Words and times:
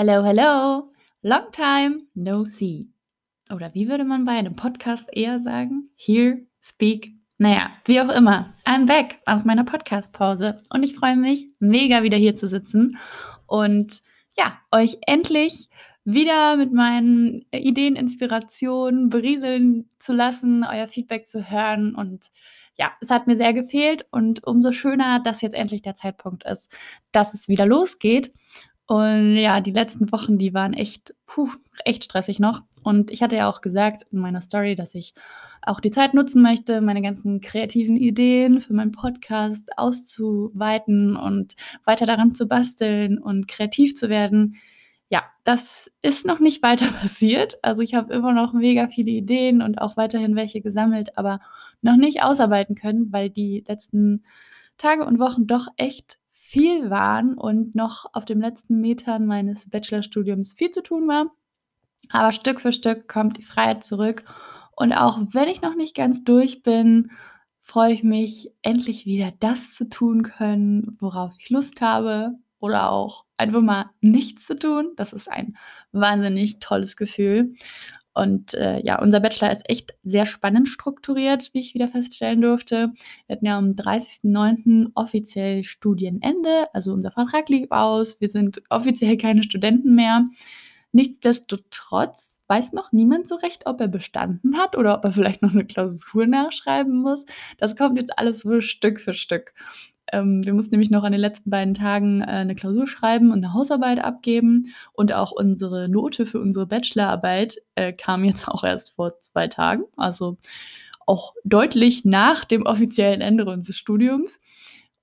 Hello, 0.00 0.22
hello, 0.22 0.92
long 1.22 1.50
time 1.50 2.02
no 2.14 2.44
see. 2.44 2.86
Oder 3.52 3.74
wie 3.74 3.88
würde 3.88 4.04
man 4.04 4.24
bei 4.24 4.30
einem 4.30 4.54
Podcast 4.54 5.08
eher 5.12 5.40
sagen? 5.40 5.90
Here, 5.96 6.42
speak. 6.60 7.14
Naja, 7.38 7.72
wie 7.84 8.00
auch 8.00 8.08
immer. 8.10 8.54
I'm 8.64 8.86
back 8.86 9.18
aus 9.26 9.44
meiner 9.44 9.64
Podcast-Pause 9.64 10.62
und 10.70 10.84
ich 10.84 10.94
freue 10.94 11.16
mich 11.16 11.48
mega 11.58 12.04
wieder 12.04 12.16
hier 12.16 12.36
zu 12.36 12.46
sitzen 12.46 12.96
und 13.48 14.00
ja, 14.36 14.56
euch 14.70 14.98
endlich 15.04 15.68
wieder 16.04 16.56
mit 16.56 16.72
meinen 16.72 17.44
Ideen, 17.50 17.96
Inspirationen 17.96 19.08
berieseln 19.08 19.90
zu 19.98 20.12
lassen, 20.12 20.62
euer 20.62 20.86
Feedback 20.86 21.26
zu 21.26 21.50
hören 21.50 21.96
und 21.96 22.30
ja, 22.76 22.92
es 23.00 23.10
hat 23.10 23.26
mir 23.26 23.36
sehr 23.36 23.52
gefehlt 23.52 24.06
und 24.12 24.44
umso 24.44 24.70
schöner, 24.70 25.18
dass 25.18 25.40
jetzt 25.40 25.56
endlich 25.56 25.82
der 25.82 25.96
Zeitpunkt 25.96 26.44
ist, 26.44 26.70
dass 27.10 27.34
es 27.34 27.48
wieder 27.48 27.66
losgeht. 27.66 28.32
Und 28.88 29.36
ja, 29.36 29.60
die 29.60 29.72
letzten 29.72 30.10
Wochen, 30.12 30.38
die 30.38 30.54
waren 30.54 30.72
echt, 30.72 31.14
puh, 31.26 31.50
echt 31.84 32.04
stressig 32.04 32.38
noch. 32.38 32.62
Und 32.82 33.10
ich 33.10 33.22
hatte 33.22 33.36
ja 33.36 33.50
auch 33.50 33.60
gesagt 33.60 34.04
in 34.10 34.18
meiner 34.18 34.40
Story, 34.40 34.76
dass 34.76 34.94
ich 34.94 35.12
auch 35.60 35.80
die 35.80 35.90
Zeit 35.90 36.14
nutzen 36.14 36.40
möchte, 36.40 36.80
meine 36.80 37.02
ganzen 37.02 37.42
kreativen 37.42 37.98
Ideen 37.98 38.62
für 38.62 38.72
meinen 38.72 38.92
Podcast 38.92 39.76
auszuweiten 39.76 41.16
und 41.16 41.54
weiter 41.84 42.06
daran 42.06 42.34
zu 42.34 42.48
basteln 42.48 43.18
und 43.18 43.46
kreativ 43.46 43.94
zu 43.94 44.08
werden. 44.08 44.56
Ja, 45.10 45.22
das 45.44 45.92
ist 46.00 46.24
noch 46.24 46.38
nicht 46.38 46.62
weiter 46.62 46.86
passiert. 47.02 47.58
Also 47.62 47.82
ich 47.82 47.92
habe 47.92 48.14
immer 48.14 48.32
noch 48.32 48.54
mega 48.54 48.88
viele 48.88 49.10
Ideen 49.10 49.60
und 49.60 49.82
auch 49.82 49.98
weiterhin 49.98 50.34
welche 50.34 50.62
gesammelt, 50.62 51.18
aber 51.18 51.40
noch 51.82 51.96
nicht 51.96 52.22
ausarbeiten 52.22 52.74
können, 52.74 53.12
weil 53.12 53.28
die 53.28 53.64
letzten 53.68 54.24
Tage 54.78 55.04
und 55.04 55.18
Wochen 55.18 55.46
doch 55.46 55.68
echt 55.76 56.18
viel 56.48 56.88
waren 56.88 57.36
und 57.36 57.74
noch 57.74 58.06
auf 58.14 58.24
den 58.24 58.40
letzten 58.40 58.80
Metern 58.80 59.26
meines 59.26 59.68
Bachelorstudiums 59.68 60.54
viel 60.54 60.70
zu 60.70 60.82
tun 60.82 61.06
war. 61.06 61.26
Aber 62.08 62.32
Stück 62.32 62.62
für 62.62 62.72
Stück 62.72 63.06
kommt 63.06 63.36
die 63.36 63.42
Freiheit 63.42 63.84
zurück. 63.84 64.24
Und 64.74 64.94
auch 64.94 65.20
wenn 65.32 65.48
ich 65.48 65.60
noch 65.60 65.74
nicht 65.74 65.94
ganz 65.94 66.24
durch 66.24 66.62
bin, 66.62 67.10
freue 67.62 67.92
ich 67.92 68.02
mich, 68.02 68.50
endlich 68.62 69.04
wieder 69.04 69.30
das 69.40 69.74
zu 69.74 69.90
tun 69.90 70.22
können, 70.22 70.96
worauf 71.00 71.32
ich 71.38 71.50
Lust 71.50 71.82
habe. 71.82 72.32
Oder 72.60 72.90
auch 72.92 73.26
einfach 73.36 73.60
mal 73.60 73.90
nichts 74.00 74.46
zu 74.46 74.58
tun. 74.58 74.92
Das 74.96 75.12
ist 75.12 75.30
ein 75.30 75.54
wahnsinnig 75.92 76.60
tolles 76.60 76.96
Gefühl. 76.96 77.52
Und 78.18 78.54
äh, 78.54 78.80
ja, 78.84 79.00
unser 79.00 79.20
Bachelor 79.20 79.52
ist 79.52 79.62
echt 79.70 79.94
sehr 80.02 80.26
spannend 80.26 80.68
strukturiert, 80.68 81.50
wie 81.52 81.60
ich 81.60 81.74
wieder 81.74 81.86
feststellen 81.86 82.40
durfte. 82.40 82.92
Wir 83.26 83.36
hatten 83.36 83.46
ja 83.46 83.56
am 83.56 83.70
30.09. 83.70 84.88
offiziell 84.96 85.62
Studienende, 85.62 86.66
also 86.74 86.92
unser 86.92 87.12
Vertrag 87.12 87.48
lief 87.48 87.70
aus. 87.70 88.20
Wir 88.20 88.28
sind 88.28 88.60
offiziell 88.70 89.16
keine 89.16 89.44
Studenten 89.44 89.94
mehr. 89.94 90.26
Nichtsdestotrotz 90.90 92.40
weiß 92.48 92.72
noch 92.72 92.90
niemand 92.90 93.28
so 93.28 93.36
recht, 93.36 93.66
ob 93.66 93.80
er 93.80 93.88
bestanden 93.88 94.56
hat 94.56 94.76
oder 94.76 94.96
ob 94.96 95.04
er 95.04 95.12
vielleicht 95.12 95.42
noch 95.42 95.52
eine 95.52 95.64
Klausur 95.64 96.26
nachschreiben 96.26 97.00
muss. 97.00 97.24
Das 97.58 97.76
kommt 97.76 98.00
jetzt 98.00 98.18
alles 98.18 98.40
so 98.40 98.60
Stück 98.60 98.98
für 98.98 99.14
Stück. 99.14 99.52
Ähm, 100.12 100.44
wir 100.44 100.54
mussten 100.54 100.70
nämlich 100.72 100.90
noch 100.90 101.04
an 101.04 101.12
den 101.12 101.20
letzten 101.20 101.50
beiden 101.50 101.74
Tagen 101.74 102.22
äh, 102.22 102.26
eine 102.26 102.54
Klausur 102.54 102.86
schreiben 102.86 103.30
und 103.30 103.44
eine 103.44 103.54
Hausarbeit 103.54 104.02
abgeben. 104.02 104.74
Und 104.92 105.12
auch 105.12 105.32
unsere 105.32 105.88
Note 105.88 106.26
für 106.26 106.40
unsere 106.40 106.66
Bachelorarbeit 106.66 107.58
äh, 107.74 107.92
kam 107.92 108.24
jetzt 108.24 108.48
auch 108.48 108.64
erst 108.64 108.94
vor 108.94 109.18
zwei 109.20 109.48
Tagen. 109.48 109.84
Also 109.96 110.38
auch 111.06 111.34
deutlich 111.44 112.04
nach 112.04 112.44
dem 112.44 112.66
offiziellen 112.66 113.20
Ende 113.20 113.46
unseres 113.46 113.76
Studiums. 113.76 114.40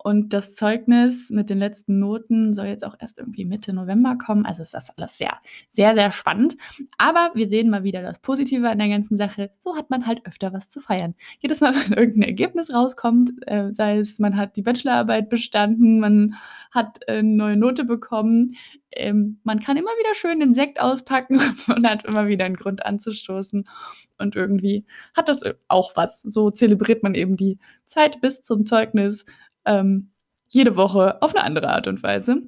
Und 0.05 0.33
das 0.33 0.53
Zeugnis 0.53 1.31
mit 1.31 1.49
den 1.49 1.57
letzten 1.57 1.97
Noten 1.97 2.53
soll 2.53 2.67
jetzt 2.67 2.85
auch 2.85 2.95
erst 2.99 3.17
irgendwie 3.17 3.43
Mitte 3.43 3.73
November 3.73 4.19
kommen. 4.23 4.45
Also 4.45 4.61
ist 4.61 4.75
das 4.75 4.95
alles 4.95 5.17
sehr, 5.17 5.39
sehr, 5.71 5.95
sehr 5.95 6.11
spannend. 6.11 6.57
Aber 6.99 7.31
wir 7.33 7.49
sehen 7.49 7.71
mal 7.71 7.83
wieder 7.83 8.03
das 8.03 8.19
Positive 8.19 8.69
an 8.69 8.77
der 8.77 8.89
ganzen 8.89 9.17
Sache. 9.17 9.49
So 9.57 9.75
hat 9.75 9.89
man 9.89 10.05
halt 10.05 10.23
öfter 10.27 10.53
was 10.53 10.69
zu 10.69 10.79
feiern. 10.79 11.15
Jedes 11.39 11.59
Mal, 11.59 11.73
wenn 11.89 11.97
irgendein 11.97 12.29
Ergebnis 12.29 12.71
rauskommt, 12.71 13.31
äh, 13.47 13.71
sei 13.71 13.97
es, 13.97 14.19
man 14.19 14.37
hat 14.37 14.57
die 14.57 14.61
Bachelorarbeit 14.61 15.27
bestanden, 15.27 15.99
man 15.99 16.35
hat 16.69 16.99
äh, 17.07 17.17
eine 17.17 17.35
neue 17.35 17.57
Note 17.57 17.83
bekommen, 17.83 18.55
ähm, 18.91 19.39
man 19.43 19.59
kann 19.59 19.75
immer 19.75 19.89
wieder 19.99 20.15
schön 20.15 20.39
den 20.39 20.53
Sekt 20.53 20.79
auspacken 20.79 21.39
und 21.67 21.87
hat 21.87 22.05
immer 22.05 22.27
wieder 22.27 22.45
einen 22.45 22.55
Grund 22.55 22.85
anzustoßen. 22.85 23.67
Und 24.17 24.35
irgendwie 24.35 24.85
hat 25.15 25.27
das 25.27 25.41
auch 25.67 25.95
was. 25.95 26.21
So 26.21 26.49
zelebriert 26.49 27.03
man 27.03 27.15
eben 27.15 27.35
die 27.35 27.57
Zeit 27.85 28.21
bis 28.21 28.41
zum 28.41 28.65
Zeugnis 28.65 29.25
ähm, 29.65 30.11
jede 30.47 30.75
Woche 30.77 31.21
auf 31.21 31.35
eine 31.35 31.43
andere 31.43 31.69
Art 31.69 31.87
und 31.87 32.03
Weise. 32.03 32.43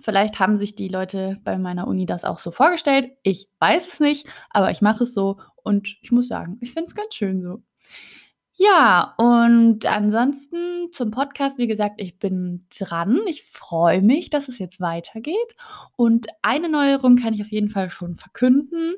Vielleicht 0.00 0.38
haben 0.38 0.58
sich 0.58 0.74
die 0.74 0.88
Leute 0.88 1.38
bei 1.44 1.58
meiner 1.58 1.86
Uni 1.86 2.06
das 2.06 2.24
auch 2.24 2.38
so 2.38 2.50
vorgestellt. 2.50 3.12
Ich 3.22 3.48
weiß 3.60 3.88
es 3.88 4.00
nicht, 4.00 4.26
aber 4.50 4.70
ich 4.70 4.82
mache 4.82 5.04
es 5.04 5.14
so 5.14 5.38
und 5.62 5.96
ich 6.02 6.12
muss 6.12 6.28
sagen, 6.28 6.58
ich 6.60 6.72
finde 6.72 6.88
es 6.88 6.94
ganz 6.94 7.14
schön 7.14 7.42
so. 7.42 7.62
Ja, 8.58 9.14
und 9.18 9.84
ansonsten 9.84 10.90
zum 10.90 11.10
Podcast, 11.10 11.58
wie 11.58 11.66
gesagt, 11.66 12.00
ich 12.00 12.18
bin 12.18 12.66
dran. 12.78 13.20
Ich 13.26 13.42
freue 13.42 14.00
mich, 14.00 14.30
dass 14.30 14.48
es 14.48 14.58
jetzt 14.58 14.80
weitergeht. 14.80 15.56
Und 15.94 16.28
eine 16.40 16.70
Neuerung 16.70 17.16
kann 17.16 17.34
ich 17.34 17.42
auf 17.42 17.52
jeden 17.52 17.68
Fall 17.68 17.90
schon 17.90 18.16
verkünden. 18.16 18.94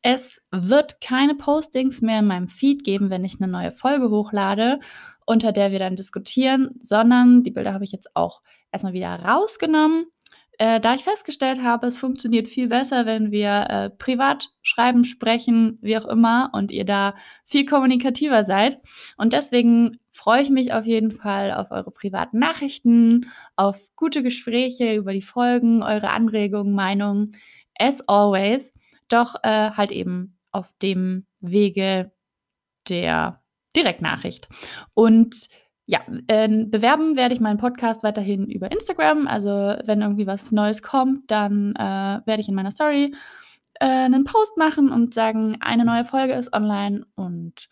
Es 0.00 0.40
wird 0.50 1.02
keine 1.02 1.34
Postings 1.34 2.00
mehr 2.00 2.20
in 2.20 2.26
meinem 2.26 2.48
Feed 2.48 2.84
geben, 2.84 3.10
wenn 3.10 3.22
ich 3.22 3.36
eine 3.38 3.52
neue 3.52 3.72
Folge 3.72 4.08
hochlade, 4.08 4.80
unter 5.26 5.52
der 5.52 5.72
wir 5.72 5.78
dann 5.78 5.96
diskutieren, 5.96 6.70
sondern 6.80 7.42
die 7.42 7.50
Bilder 7.50 7.74
habe 7.74 7.84
ich 7.84 7.92
jetzt 7.92 8.14
auch 8.14 8.42
erstmal 8.70 8.92
wieder 8.92 9.14
rausgenommen. 9.16 10.06
Äh, 10.58 10.80
da 10.80 10.94
ich 10.94 11.02
festgestellt 11.02 11.62
habe, 11.62 11.86
es 11.86 11.96
funktioniert 11.96 12.46
viel 12.46 12.68
besser, 12.68 13.06
wenn 13.06 13.32
wir 13.32 13.66
äh, 13.68 13.90
privat 13.90 14.50
schreiben, 14.62 15.04
sprechen, 15.04 15.78
wie 15.80 15.96
auch 15.96 16.04
immer, 16.04 16.50
und 16.52 16.70
ihr 16.70 16.84
da 16.84 17.14
viel 17.46 17.64
kommunikativer 17.64 18.44
seid. 18.44 18.78
Und 19.16 19.32
deswegen 19.32 19.98
freue 20.10 20.42
ich 20.42 20.50
mich 20.50 20.72
auf 20.72 20.84
jeden 20.84 21.10
Fall 21.10 21.52
auf 21.52 21.70
eure 21.70 21.90
privaten 21.90 22.38
Nachrichten, 22.38 23.30
auf 23.56 23.80
gute 23.96 24.22
Gespräche 24.22 24.94
über 24.94 25.12
die 25.12 25.22
Folgen, 25.22 25.82
eure 25.82 26.10
Anregungen, 26.10 26.74
Meinungen, 26.74 27.32
as 27.78 28.00
always. 28.06 28.72
Doch 29.08 29.36
äh, 29.42 29.70
halt 29.70 29.90
eben 29.90 30.38
auf 30.52 30.72
dem 30.80 31.26
Wege 31.40 32.12
der 32.88 33.41
Direktnachricht. 33.76 34.48
Und 34.94 35.48
ja, 35.86 36.00
äh, 36.28 36.48
bewerben 36.64 37.16
werde 37.16 37.34
ich 37.34 37.40
meinen 37.40 37.58
Podcast 37.58 38.02
weiterhin 38.02 38.48
über 38.48 38.70
Instagram. 38.70 39.26
Also 39.26 39.50
wenn 39.84 40.00
irgendwie 40.00 40.26
was 40.26 40.52
Neues 40.52 40.82
kommt, 40.82 41.30
dann 41.30 41.74
äh, 41.76 42.20
werde 42.24 42.40
ich 42.40 42.48
in 42.48 42.54
meiner 42.54 42.70
Story 42.70 43.14
äh, 43.80 43.86
einen 43.86 44.24
Post 44.24 44.56
machen 44.56 44.90
und 44.90 45.12
sagen, 45.12 45.56
eine 45.60 45.84
neue 45.84 46.04
Folge 46.04 46.34
ist 46.34 46.52
online. 46.52 47.04
Und 47.16 47.68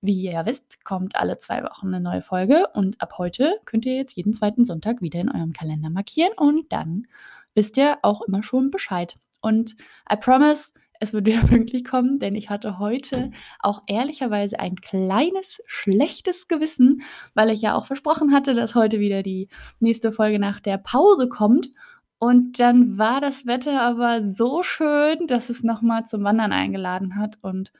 wie 0.00 0.22
ihr 0.22 0.32
ja 0.32 0.46
wisst, 0.46 0.84
kommt 0.84 1.16
alle 1.16 1.38
zwei 1.38 1.62
Wochen 1.62 1.88
eine 1.88 2.00
neue 2.00 2.22
Folge. 2.22 2.66
Und 2.72 3.00
ab 3.02 3.18
heute 3.18 3.58
könnt 3.64 3.84
ihr 3.84 3.96
jetzt 3.96 4.16
jeden 4.16 4.32
zweiten 4.32 4.64
Sonntag 4.64 5.02
wieder 5.02 5.20
in 5.20 5.30
eurem 5.30 5.52
Kalender 5.52 5.90
markieren. 5.90 6.32
Und 6.36 6.72
dann 6.72 7.06
wisst 7.54 7.76
ihr 7.76 7.98
auch 8.02 8.22
immer 8.22 8.42
schon 8.42 8.70
Bescheid. 8.70 9.18
Und 9.40 9.74
I 10.10 10.16
promise, 10.16 10.72
es 11.00 11.12
wird 11.12 11.26
wieder 11.26 11.42
pünktlich 11.42 11.84
kommen, 11.84 12.20
denn 12.20 12.36
ich 12.36 12.48
hatte 12.50 12.78
heute 12.78 13.32
auch 13.58 13.82
ehrlicherweise 13.86 14.60
ein 14.60 14.76
kleines 14.76 15.60
schlechtes 15.66 16.46
Gewissen, 16.46 17.02
weil 17.34 17.50
ich 17.50 17.62
ja 17.62 17.74
auch 17.74 17.86
versprochen 17.86 18.32
hatte, 18.32 18.54
dass 18.54 18.76
heute 18.76 19.00
wieder 19.00 19.22
die 19.24 19.48
nächste 19.80 20.12
Folge 20.12 20.38
nach 20.38 20.60
der 20.60 20.78
Pause 20.78 21.28
kommt. 21.28 21.70
Und 22.18 22.60
dann 22.60 22.98
war 22.98 23.20
das 23.22 23.46
Wetter 23.46 23.80
aber 23.80 24.22
so 24.22 24.62
schön, 24.62 25.26
dass 25.26 25.48
es 25.48 25.62
nochmal 25.62 26.04
zum 26.04 26.22
Wandern 26.22 26.52
eingeladen 26.52 27.16
hat. 27.16 27.38
Und 27.40 27.72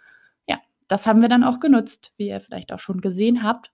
ja, 0.48 0.58
das 0.88 1.06
haben 1.06 1.20
wir 1.20 1.28
dann 1.28 1.44
auch 1.44 1.60
genutzt, 1.60 2.12
wie 2.16 2.28
ihr 2.28 2.40
vielleicht 2.40 2.72
auch 2.72 2.78
schon 2.78 3.02
gesehen 3.02 3.42
habt. 3.42 3.70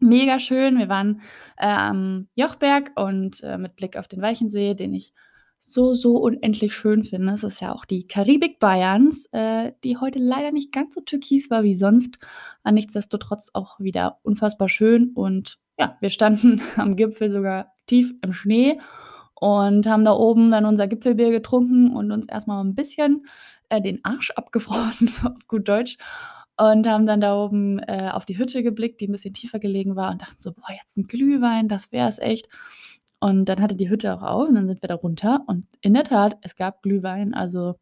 Mega 0.00 0.38
schön. 0.38 0.78
Wir 0.78 0.88
waren 0.88 1.20
äh, 1.58 1.66
am 1.66 2.28
Jochberg 2.34 2.92
und 2.96 3.42
äh, 3.42 3.58
mit 3.58 3.76
Blick 3.76 3.98
auf 3.98 4.08
den 4.08 4.22
Weichensee, 4.22 4.72
den 4.72 4.94
ich 4.94 5.12
so, 5.60 5.94
so 5.94 6.16
unendlich 6.16 6.74
schön 6.74 7.04
finde. 7.04 7.34
Es 7.34 7.44
ist 7.44 7.60
ja 7.60 7.72
auch 7.72 7.84
die 7.84 8.06
Karibik 8.06 8.58
Bayerns, 8.58 9.26
äh, 9.32 9.72
die 9.84 9.98
heute 9.98 10.18
leider 10.18 10.50
nicht 10.50 10.72
ganz 10.72 10.94
so 10.94 11.00
türkis 11.02 11.50
war 11.50 11.62
wie 11.62 11.74
sonst, 11.74 12.18
aber 12.64 12.72
nichtsdestotrotz 12.72 13.50
auch 13.52 13.78
wieder 13.78 14.18
unfassbar 14.22 14.68
schön. 14.68 15.12
Und 15.14 15.58
ja, 15.78 15.96
wir 16.00 16.10
standen 16.10 16.60
am 16.76 16.96
Gipfel 16.96 17.30
sogar 17.30 17.72
tief 17.86 18.12
im 18.22 18.32
Schnee 18.32 18.80
und 19.34 19.86
haben 19.86 20.04
da 20.04 20.12
oben 20.12 20.50
dann 20.50 20.64
unser 20.64 20.86
Gipfelbier 20.86 21.30
getrunken 21.30 21.94
und 21.94 22.10
uns 22.10 22.26
erstmal 22.26 22.64
ein 22.64 22.74
bisschen 22.74 23.26
äh, 23.68 23.80
den 23.80 24.04
Arsch 24.04 24.30
abgefroren, 24.36 25.10
auf 25.24 25.46
gut 25.46 25.68
Deutsch. 25.68 25.98
Und 26.58 26.86
haben 26.86 27.06
dann 27.06 27.22
da 27.22 27.34
oben 27.36 27.78
äh, 27.78 28.10
auf 28.12 28.26
die 28.26 28.36
Hütte 28.36 28.62
geblickt, 28.62 29.00
die 29.00 29.08
ein 29.08 29.12
bisschen 29.12 29.32
tiefer 29.32 29.58
gelegen 29.58 29.96
war 29.96 30.10
und 30.10 30.20
dachten 30.20 30.36
so, 30.38 30.52
boah, 30.52 30.72
jetzt 30.72 30.94
ein 30.98 31.04
Glühwein, 31.04 31.68
das 31.68 31.90
wäre 31.90 32.06
es 32.06 32.18
echt. 32.18 32.50
Und 33.20 33.44
dann 33.46 33.60
hatte 33.60 33.76
die 33.76 33.90
Hütte 33.90 34.14
auch 34.14 34.22
auf 34.22 34.48
und 34.48 34.54
dann 34.54 34.66
sind 34.66 34.82
wir 34.82 34.88
da 34.88 34.94
runter. 34.94 35.44
Und 35.46 35.66
in 35.82 35.94
der 35.94 36.04
Tat, 36.04 36.38
es 36.42 36.56
gab 36.56 36.82
Glühwein. 36.82 37.34
Also 37.34 37.76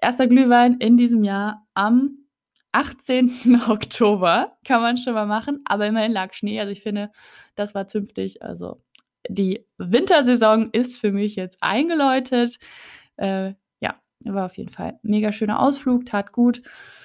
erster 0.00 0.28
Glühwein 0.28 0.74
in 0.78 0.96
diesem 0.96 1.24
Jahr 1.24 1.66
am 1.74 2.18
18. 2.72 3.60
Oktober. 3.68 4.56
Kann 4.64 4.80
man 4.80 4.96
schon 4.96 5.14
mal 5.14 5.26
machen. 5.26 5.62
Aber 5.64 5.86
immerhin 5.86 6.12
lag 6.12 6.32
Schnee. 6.32 6.60
Also 6.60 6.70
ich 6.72 6.82
finde, 6.82 7.10
das 7.56 7.74
war 7.74 7.88
zünftig. 7.88 8.42
Also 8.42 8.80
die 9.28 9.66
Wintersaison 9.78 10.70
ist 10.72 11.00
für 11.00 11.12
mich 11.12 11.36
jetzt 11.36 11.58
eingeläutet. 11.60 12.58
Äh, 13.16 13.54
war 14.24 14.46
auf 14.46 14.56
jeden 14.56 14.70
Fall 14.70 14.98
mega 15.02 15.32
schöner 15.32 15.60
Ausflug, 15.60 16.04
tat 16.04 16.32
gut. 16.32 16.62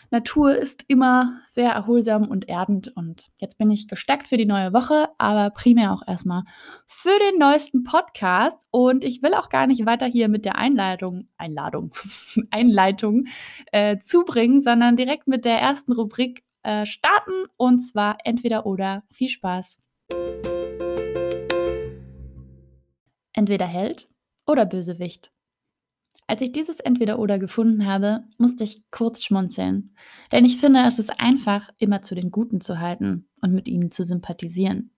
Natur 0.09 0.55
ist 0.55 0.85
immer 0.87 1.39
sehr 1.49 1.71
erholsam 1.71 2.27
und 2.27 2.49
erdend 2.49 2.95
und 2.95 3.27
jetzt 3.39 3.57
bin 3.57 3.71
ich 3.71 3.87
gesteckt 3.87 4.27
für 4.27 4.37
die 4.37 4.45
neue 4.45 4.73
Woche, 4.73 5.09
aber 5.17 5.49
primär 5.51 5.93
auch 5.93 6.01
erstmal 6.07 6.43
für 6.87 7.17
den 7.19 7.39
neuesten 7.39 7.83
Podcast 7.83 8.67
und 8.71 9.03
ich 9.03 9.21
will 9.21 9.33
auch 9.33 9.49
gar 9.49 9.67
nicht 9.67 9.85
weiter 9.85 10.05
hier 10.05 10.27
mit 10.27 10.45
der 10.45 10.55
Einleitung, 10.55 11.27
Einladung, 11.37 11.91
Einleitung 12.51 13.25
äh, 13.71 13.97
zubringen, 13.99 14.61
sondern 14.61 14.95
direkt 14.95 15.27
mit 15.27 15.45
der 15.45 15.59
ersten 15.59 15.93
Rubrik 15.93 16.43
äh, 16.63 16.85
starten 16.85 17.45
und 17.57 17.79
zwar 17.79 18.17
entweder 18.23 18.65
oder. 18.65 19.03
Viel 19.11 19.29
Spaß! 19.29 19.79
Entweder 23.33 23.65
Held 23.65 24.09
oder 24.45 24.65
Bösewicht. 24.65 25.31
Als 26.27 26.41
ich 26.41 26.51
dieses 26.51 26.79
Entweder-Oder 26.79 27.37
gefunden 27.37 27.85
habe, 27.85 28.23
musste 28.37 28.63
ich 28.63 28.89
kurz 28.91 29.23
schmunzeln. 29.23 29.95
Denn 30.31 30.45
ich 30.45 30.57
finde, 30.57 30.83
es 30.85 30.99
ist 30.99 31.19
einfach, 31.19 31.69
immer 31.77 32.01
zu 32.01 32.15
den 32.15 32.31
Guten 32.31 32.61
zu 32.61 32.79
halten 32.79 33.27
und 33.41 33.53
mit 33.53 33.67
ihnen 33.67 33.91
zu 33.91 34.03
sympathisieren. 34.03 34.91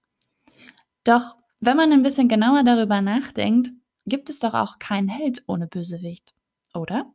Doch 1.04 1.36
wenn 1.60 1.78
man 1.78 1.92
ein 1.92 2.04
bisschen 2.04 2.28
genauer 2.28 2.64
darüber 2.64 3.02
nachdenkt, 3.02 3.72
gibt 4.06 4.30
es 4.30 4.40
doch 4.40 4.54
auch 4.54 4.78
keinen 4.78 5.10
Held 5.10 5.44
ohne 5.48 5.68
Bösewicht, 5.68 6.34
oder? 6.74 7.12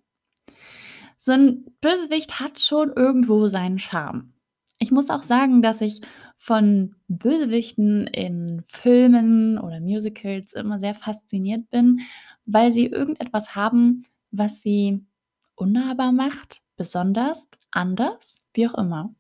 So 1.19 1.33
ein 1.33 1.67
Bösewicht 1.81 2.41
hat 2.41 2.59
schon 2.59 2.93
irgendwo 2.97 3.47
seinen 3.47 3.79
Charme. 3.79 4.33
Ich 4.79 4.91
muss 4.91 5.11
auch 5.11 5.23
sagen, 5.23 5.61
dass 5.63 5.83
ich 5.83 6.01
von 6.37 6.97
Bösewichten 7.09 8.07
in 8.07 8.63
Filmen 8.67 9.59
oder 9.59 9.79
Musicals 9.79 10.55
immer 10.55 10.81
sehr 10.81 10.95
fasziniert 10.95 11.69
bin, 11.69 12.01
weil 12.47 12.73
sie 12.73 12.87
irgendetwas 12.87 13.55
haben, 13.55 14.05
was 14.31 14.61
sie 14.61 15.05
unnahbar 15.55 16.13
macht, 16.13 16.63
besonders, 16.77 17.49
anders, 17.71 18.43
wie 18.55 18.69
auch 18.69 18.75
immer. 18.75 19.15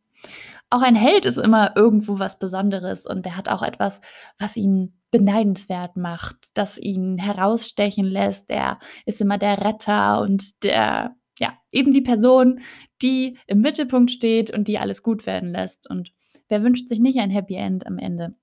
Auch 0.70 0.82
ein 0.82 0.94
Held 0.94 1.24
ist 1.24 1.36
immer 1.36 1.76
irgendwo 1.76 2.18
was 2.18 2.38
Besonderes 2.38 3.04
und 3.04 3.24
der 3.26 3.36
hat 3.36 3.48
auch 3.48 3.62
etwas, 3.62 4.00
was 4.38 4.56
ihn 4.56 4.94
beneidenswert 5.10 5.96
macht, 5.96 6.36
das 6.54 6.78
ihn 6.78 7.18
herausstechen 7.18 8.04
lässt. 8.04 8.50
Er 8.50 8.78
ist 9.04 9.20
immer 9.20 9.38
der 9.38 9.64
Retter 9.64 10.20
und 10.20 10.62
der, 10.62 11.16
ja, 11.38 11.54
eben 11.72 11.92
die 11.92 12.02
Person, 12.02 12.60
die 13.02 13.38
im 13.46 13.60
Mittelpunkt 13.60 14.10
steht 14.10 14.52
und 14.52 14.68
die 14.68 14.78
alles 14.78 15.02
gut 15.02 15.26
werden 15.26 15.50
lässt. 15.50 15.90
Und 15.90 16.12
wer 16.48 16.62
wünscht 16.62 16.88
sich 16.88 17.00
nicht 17.00 17.18
ein 17.18 17.30
Happy 17.30 17.54
End 17.54 17.86
am 17.86 17.98
Ende? 17.98 18.34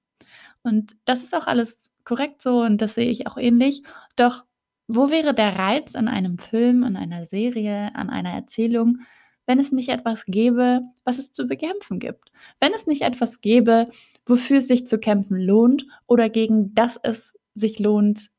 Und 0.63 0.97
das 1.06 1.24
ist 1.24 1.33
auch 1.33 1.47
alles 1.47 1.91
korrekt 2.03 2.41
so 2.41 2.62
und 2.62 2.81
das 2.81 2.95
sehe 2.95 3.09
ich 3.09 3.27
auch 3.27 3.38
ähnlich. 3.38 3.83
Doch 4.15 4.44
wo 4.88 5.10
wäre 5.10 5.34
der 5.34 5.57
Reiz 5.57 5.95
an 5.95 6.07
einem 6.07 6.38
Film, 6.38 6.84
an 6.84 6.95
einer 6.95 7.25
Serie, 7.25 7.94
an 7.95 8.10
einer 8.10 8.31
Erzählung, 8.31 9.00
wenn 9.45 9.60
es 9.60 9.72
nicht 9.72 9.89
etwas 9.89 10.25
gäbe, 10.25 10.81
was 11.04 11.18
es 11.18 11.31
zu 11.31 11.48
bekämpfen 11.48 12.00
gibt? 12.00 12.31
Wenn 12.60 12.74
es 12.74 12.88
nicht 12.88 13.01
etwas 13.01 13.42
gäbe, 13.42 13.89
wofür 14.25 14.60
es 14.60 14.68
sich 14.68 14.88
zu 14.88 15.00
kämpfen 15.00 15.39
lohnt 15.39 15.86
oder 16.06 16.30
gegen 16.30 16.74
das 16.74 17.00
es 17.04 17.38
sich 17.54 17.80
lohnt, 17.80 18.30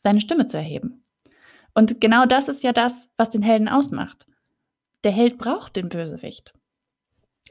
seine 0.00 0.20
Stimme 0.20 0.46
zu 0.46 0.56
erheben? 0.56 1.04
Und 1.74 2.00
genau 2.00 2.24
das 2.26 2.48
ist 2.48 2.62
ja 2.62 2.72
das, 2.72 3.08
was 3.16 3.30
den 3.30 3.42
Helden 3.42 3.68
ausmacht. 3.68 4.26
Der 5.02 5.12
Held 5.12 5.38
braucht 5.38 5.76
den 5.76 5.88
Bösewicht. 5.88 6.54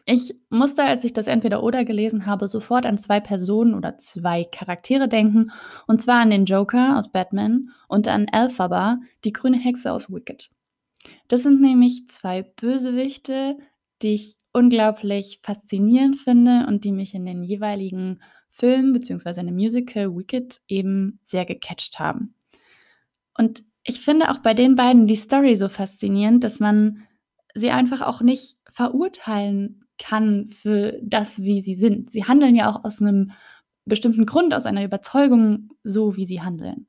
Ich 0.06 0.36
musste, 0.50 0.84
als 0.84 1.06
ich 1.06 1.14
das 1.14 1.28
Entweder-Oder 1.28 1.86
gelesen 1.86 2.26
habe, 2.26 2.50
sofort 2.50 2.86
an 2.86 2.98
zwei 2.98 3.22
Personen 3.22 3.74
oder 3.74 3.98
zwei 3.98 4.44
Charaktere 4.44 5.08
denken, 5.08 5.52
und 5.88 6.02
zwar 6.02 6.20
an 6.22 6.30
den 6.30 6.46
Joker 6.46 6.98
aus 6.98 7.12
Batman 7.12 7.70
und 7.88 8.10
an 8.10 8.28
Elphaba, 8.28 9.00
die 9.24 9.32
grüne 9.32 9.58
Hexe 9.58 9.94
aus 9.94 10.12
Wicked. 10.12 10.50
Das 11.30 11.44
sind 11.44 11.62
nämlich 11.62 12.08
zwei 12.10 12.44
Bösewichte, 12.44 13.58
die 14.02 14.16
ich 14.16 14.38
unglaublich 14.52 15.40
faszinierend 15.42 16.18
finde 16.18 16.66
und 16.68 16.84
die 16.84 16.92
mich 16.92 17.14
in 17.14 17.26
den 17.26 17.44
jeweiligen 17.44 18.22
Filmen 18.50 18.92
bzw. 18.92 19.40
in 19.40 19.48
dem 19.48 19.56
Musical 19.56 20.16
Wicked 20.16 20.62
eben 20.68 21.20
sehr 21.26 21.46
gecatcht 21.46 22.00
haben. 22.00 22.36
Und 23.38 23.64
ich 23.84 24.02
finde 24.02 24.32
auch 24.32 24.40
bei 24.40 24.54
den 24.54 24.76
beiden 24.76 25.08
die 25.08 25.16
Story 25.16 25.56
so 25.56 25.70
faszinierend, 25.70 26.44
dass 26.44 26.60
man 26.60 27.08
sie 27.56 27.72
einfach 27.72 28.02
auch 28.02 28.22
nicht 28.22 28.58
verurteilen 28.70 29.83
kann 29.98 30.50
für 30.50 31.00
das, 31.02 31.42
wie 31.42 31.62
sie 31.62 31.76
sind. 31.76 32.12
Sie 32.12 32.26
handeln 32.26 32.56
ja 32.56 32.70
auch 32.70 32.84
aus 32.84 33.02
einem 33.02 33.32
bestimmten 33.86 34.26
Grund, 34.26 34.54
aus 34.54 34.66
einer 34.66 34.84
Überzeugung, 34.84 35.70
so 35.84 36.16
wie 36.16 36.26
sie 36.26 36.42
handeln. 36.42 36.88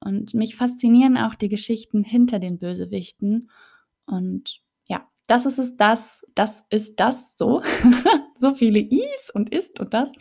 Und 0.00 0.34
mich 0.34 0.56
faszinieren 0.56 1.16
auch 1.16 1.34
die 1.34 1.48
Geschichten 1.48 2.02
hinter 2.02 2.38
den 2.38 2.58
Bösewichten. 2.58 3.50
Und 4.06 4.60
ja, 4.88 5.06
das 5.28 5.46
ist 5.46 5.58
es, 5.58 5.76
das, 5.76 6.26
das 6.34 6.66
ist 6.70 6.98
das, 6.98 7.34
so. 7.36 7.62
so 8.42 8.52
viele 8.54 8.80
Is 8.80 9.30
und 9.32 9.48
ist 9.48 9.80
und 9.80 9.94
das 9.94 10.12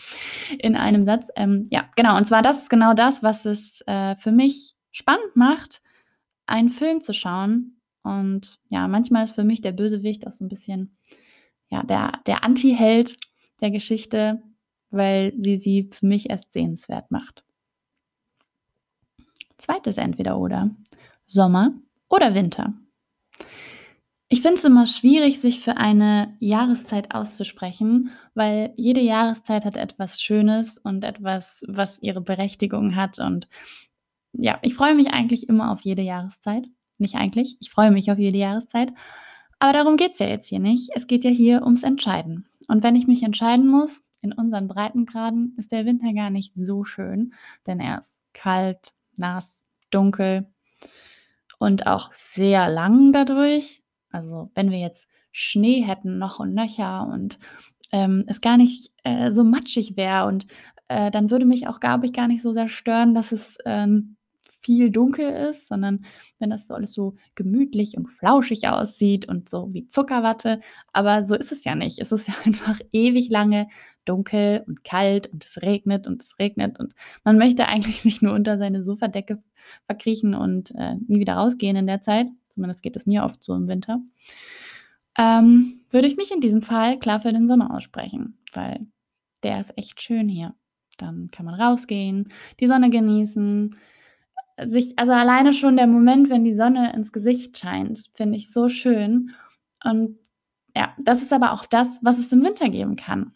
in 0.57 0.77
einem 0.77 1.06
Satz. 1.06 1.27
Ähm, 1.36 1.68
ja, 1.69 1.89
genau. 1.98 2.16
Und 2.16 2.25
zwar, 2.25 2.42
das 2.42 2.62
ist 2.62 2.69
genau 2.69 2.94
das, 2.94 3.22
was 3.24 3.45
es 3.45 3.81
äh, 3.88 4.16
für 4.16 4.31
mich 4.31 4.75
spannend 4.92 5.36
macht, 5.36 5.81
einen 6.45 6.69
Film 6.69 7.01
zu 7.01 7.13
schauen. 7.13 7.81
Und 8.04 8.60
ja, 8.69 8.88
manchmal 8.88 9.25
ist 9.25 9.36
für 9.36 9.44
mich 9.44 9.62
der 9.62 9.74
Bösewicht 9.74 10.25
auch 10.25 10.31
so 10.31 10.45
ein 10.45 10.50
bisschen 10.50 10.95
ja, 11.72 11.84
der, 11.84 12.20
der 12.28 12.44
Anti-Held 12.44 13.18
der 13.62 13.72
Geschichte, 13.72 14.42
weil 14.90 15.34
sie 15.40 15.58
sie 15.58 15.90
für 15.92 16.06
mich 16.06 16.30
erst 16.30 16.52
sehenswert 16.52 17.10
macht. 17.10 17.44
Zweites 19.58 19.98
Entweder-Oder. 19.98 20.72
Sommer 21.28 21.74
oder 22.10 22.36
Winter. 22.36 22.74
Ich 24.28 24.42
finde 24.42 24.58
es 24.58 24.64
immer 24.64 24.88
schwierig, 24.88 25.40
sich 25.40 25.60
für 25.60 25.78
eine 25.78 26.36
Jahreszeit 26.40 27.14
auszusprechen, 27.14 28.12
weil 28.34 28.74
jede 28.78 29.02
Jahreszeit 29.02 29.66
hat 29.66 29.76
etwas 29.76 30.22
Schönes 30.22 30.78
und 30.78 31.04
etwas, 31.04 31.64
was 31.68 32.02
ihre 32.02 32.22
Berechtigung 32.22 32.96
hat. 32.96 33.20
Und 33.20 33.48
ja, 34.34 34.58
ich 34.62 34.74
freue 34.74 34.96
mich 34.96 35.12
eigentlich 35.12 35.48
immer 35.50 35.72
auf 35.72 35.82
jede 35.82 36.02
Jahreszeit. 36.02 36.66
Nicht 36.98 37.16
eigentlich, 37.16 37.58
ich 37.60 37.72
freue 37.72 37.92
mich 37.92 38.12
auf 38.12 38.20
jede 38.20 38.38
Jahreszeit. 38.38 38.94
Aber 39.62 39.74
darum 39.74 39.96
geht 39.96 40.13
es 40.13 40.19
ja 40.19 40.25
jetzt 40.25 40.48
hier 40.48 40.60
nicht. 40.60 40.90
Es 40.96 41.06
geht 41.06 41.24
ja 41.24 41.30
hier 41.30 41.62
ums 41.62 41.84
Entscheiden. 41.84 42.48
Und 42.68 42.81
wenn 42.81 42.96
ich 42.96 43.06
mich 43.06 43.22
entscheiden 43.22 43.68
muss, 43.68 44.02
in 44.24 44.34
unseren 44.34 44.68
Breitengraden 44.68 45.54
ist 45.56 45.72
der 45.72 45.86
Winter 45.86 46.13
gar 46.13 46.31
nicht 46.31 46.54
so 46.56 46.84
schön, 46.84 47.36
denn 47.68 47.80
er 47.80 48.00
ist 48.00 48.18
kalt, 48.34 48.96
nass, 49.18 49.63
dunkel 49.91 50.48
und 51.60 51.86
auch 51.86 52.12
sehr 52.12 52.70
lang 52.70 53.13
dadurch. 53.13 53.84
Also 54.10 54.50
wenn 54.56 54.72
wir 54.72 54.80
jetzt 54.80 55.06
Schnee 55.32 55.84
hätten, 55.84 56.18
noch 56.18 56.39
und 56.39 56.56
nöcher 56.56 57.06
und 57.06 57.38
ähm, 57.91 58.24
es 58.25 58.41
gar 58.41 58.58
nicht 58.58 58.91
äh, 59.03 59.32
so 59.32 59.44
matschig 59.44 59.96
wäre 59.96 60.25
und 60.25 60.48
äh, 60.88 61.12
dann 61.12 61.30
würde 61.30 61.46
mich 61.46 61.68
auch, 61.68 61.80
glaube 61.80 62.08
ich, 62.08 62.13
gar 62.13 62.27
nicht 62.27 62.41
so 62.41 62.51
sehr 62.51 62.68
stören, 62.68 63.13
dass 63.13 63.32
es 63.32 63.60
ähm, 63.65 64.18
viel 64.62 64.91
dunkel 64.91 65.30
ist, 65.30 65.68
sondern 65.68 66.06
wenn 66.39 66.51
das 66.51 66.68
so 66.68 66.74
alles 66.74 66.94
so 66.94 67.15
gemütlich 67.36 67.98
und 67.98 68.08
flauschig 68.08 68.68
aussieht 68.68 69.27
und 69.27 69.50
so 69.50 69.74
wie 69.74 69.88
Zuckerwatte. 69.88 70.62
Aber 70.94 71.25
so 71.25 71.36
ist 71.36 71.51
es 71.51 71.63
ja 71.63 71.75
nicht. 71.75 72.00
Es 72.00 72.12
ist 72.12 72.27
ja 72.27 72.34
einfach 72.46 72.80
ewig 72.91 73.30
lange 73.30 73.68
dunkel 74.06 74.63
und 74.68 74.84
kalt 74.84 75.27
und 75.27 75.44
es 75.44 75.62
regnet 75.62 76.08
und 76.08 76.24
es 76.24 76.39
regnet 76.39 76.80
und 76.80 76.94
man 77.24 77.38
möchte 77.38 77.68
eigentlich 77.68 78.06
nicht 78.06 78.22
nur 78.22 78.34
unter 78.34 78.58
seine 78.58 78.84
Sofadecke 78.84 79.44
verkriechen 79.86 80.34
und 80.34 80.72
äh, 80.75 80.96
nie 81.08 81.20
wieder 81.20 81.36
rausgehen 81.36 81.75
in 81.75 81.88
der 81.88 82.01
Zeit. 82.01 82.30
Zumindest 82.50 82.84
geht 82.84 82.96
es 82.96 83.06
mir 83.06 83.24
oft 83.24 83.44
so 83.44 83.53
im 83.53 83.68
Winter. 83.68 84.00
Ähm, 85.18 85.82
würde 85.89 86.08
ich 86.08 86.18
mich 86.18 86.32
in 86.32 86.41
diesem 86.41 86.62
Fall 86.62 86.98
klar 87.00 87.22
für 87.22 87.34
den 87.34 87.48
Sommer 87.48 87.75
aussprechen, 87.75 88.38
weil 88.53 88.88
der 89.44 89.62
ist 89.62 89.77
echt 89.77 90.01
schön 90.01 90.30
hier. 90.30 90.56
Dann 90.98 91.30
kann 91.32 91.46
man 91.46 91.60
rausgehen, 91.60 92.32
die 92.60 92.68
Sonne 92.68 92.89
genießen, 92.89 93.75
sich, 94.65 94.98
also 94.98 95.12
alleine 95.12 95.53
schon 95.53 95.77
der 95.77 95.88
Moment, 95.88 96.30
wenn 96.30 96.44
die 96.44 96.56
Sonne 96.56 96.94
ins 96.94 97.12
Gesicht 97.12 97.58
scheint, 97.58 98.10
finde 98.13 98.38
ich 98.38 98.51
so 98.51 98.70
schön. 98.70 99.32
Und 99.84 100.18
ja, 100.75 100.94
das 101.00 101.22
ist 101.22 101.34
aber 101.34 101.53
auch 101.53 101.65
das, 101.65 102.00
was 102.01 102.18
es 102.20 102.32
im 102.32 102.44
Winter 102.44 102.70
geben 102.70 102.96
kann. 102.96 103.34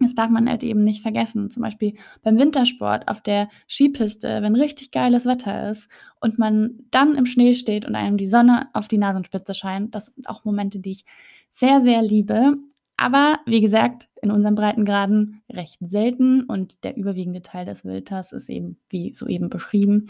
Das 0.00 0.14
darf 0.14 0.30
man 0.30 0.48
halt 0.48 0.62
eben 0.62 0.84
nicht 0.84 1.02
vergessen. 1.02 1.50
Zum 1.50 1.62
Beispiel 1.62 1.94
beim 2.22 2.38
Wintersport 2.38 3.08
auf 3.08 3.20
der 3.20 3.48
Skipiste, 3.68 4.42
wenn 4.42 4.54
richtig 4.54 4.92
geiles 4.92 5.26
Wetter 5.26 5.70
ist 5.70 5.88
und 6.20 6.38
man 6.38 6.78
dann 6.90 7.16
im 7.16 7.26
Schnee 7.26 7.54
steht 7.54 7.84
und 7.84 7.96
einem 7.96 8.16
die 8.16 8.28
Sonne 8.28 8.68
auf 8.74 8.86
die 8.86 8.98
Nasenspitze 8.98 9.54
scheint. 9.54 9.94
Das 9.94 10.06
sind 10.06 10.28
auch 10.28 10.44
Momente, 10.44 10.78
die 10.78 10.92
ich 10.92 11.04
sehr, 11.50 11.82
sehr 11.82 12.02
liebe. 12.02 12.56
Aber 12.96 13.38
wie 13.46 13.60
gesagt, 13.60 14.08
in 14.22 14.30
unseren 14.30 14.54
Breitengraden 14.54 15.42
recht 15.50 15.78
selten 15.80 16.44
und 16.44 16.84
der 16.84 16.96
überwiegende 16.96 17.42
Teil 17.42 17.64
des 17.64 17.84
Winters 17.84 18.32
ist 18.32 18.48
eben, 18.48 18.78
wie 18.88 19.14
soeben 19.14 19.48
beschrieben. 19.48 20.08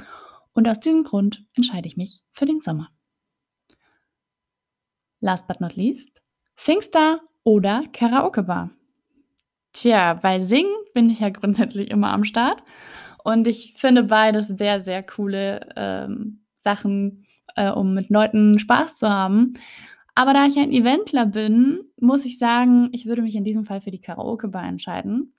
Und 0.59 0.67
aus 0.67 0.81
diesem 0.81 1.05
Grund 1.05 1.45
entscheide 1.55 1.87
ich 1.87 1.97
mich 1.97 2.21
für 2.33 2.45
den 2.45 2.61
Sommer. 2.61 2.91
Last 5.21 5.47
but 5.47 5.61
not 5.61 5.77
least, 5.77 6.21
Singstar 6.57 7.21
oder 7.45 7.85
Karaoke 7.93 8.43
Bar. 8.43 8.73
Tja, 9.73 10.15
bei 10.15 10.41
Singen 10.41 10.75
bin 10.95 11.11
ich 11.11 11.21
ja 11.21 11.29
grundsätzlich 11.29 11.93
immer 11.93 12.13
am 12.13 12.25
Start 12.25 12.65
und 13.23 13.47
ich 13.47 13.75
finde 13.77 14.03
beides 14.03 14.49
sehr, 14.49 14.81
sehr 14.81 15.05
coole 15.05 15.61
ähm, 15.77 16.41
Sachen, 16.57 17.25
äh, 17.55 17.71
um 17.71 17.95
mit 17.95 18.11
Leuten 18.11 18.59
Spaß 18.59 18.97
zu 18.97 19.09
haben. 19.09 19.55
Aber 20.17 20.33
da 20.33 20.45
ich 20.47 20.59
ein 20.59 20.73
Eventler 20.73 21.27
bin, 21.27 21.85
muss 22.01 22.25
ich 22.25 22.37
sagen, 22.37 22.89
ich 22.91 23.07
würde 23.07 23.23
mich 23.23 23.37
in 23.37 23.45
diesem 23.45 23.65
Fall 23.65 23.81
für 23.81 23.93
die 23.93 24.01
Karaoke-Bar 24.01 24.67
entscheiden, 24.67 25.35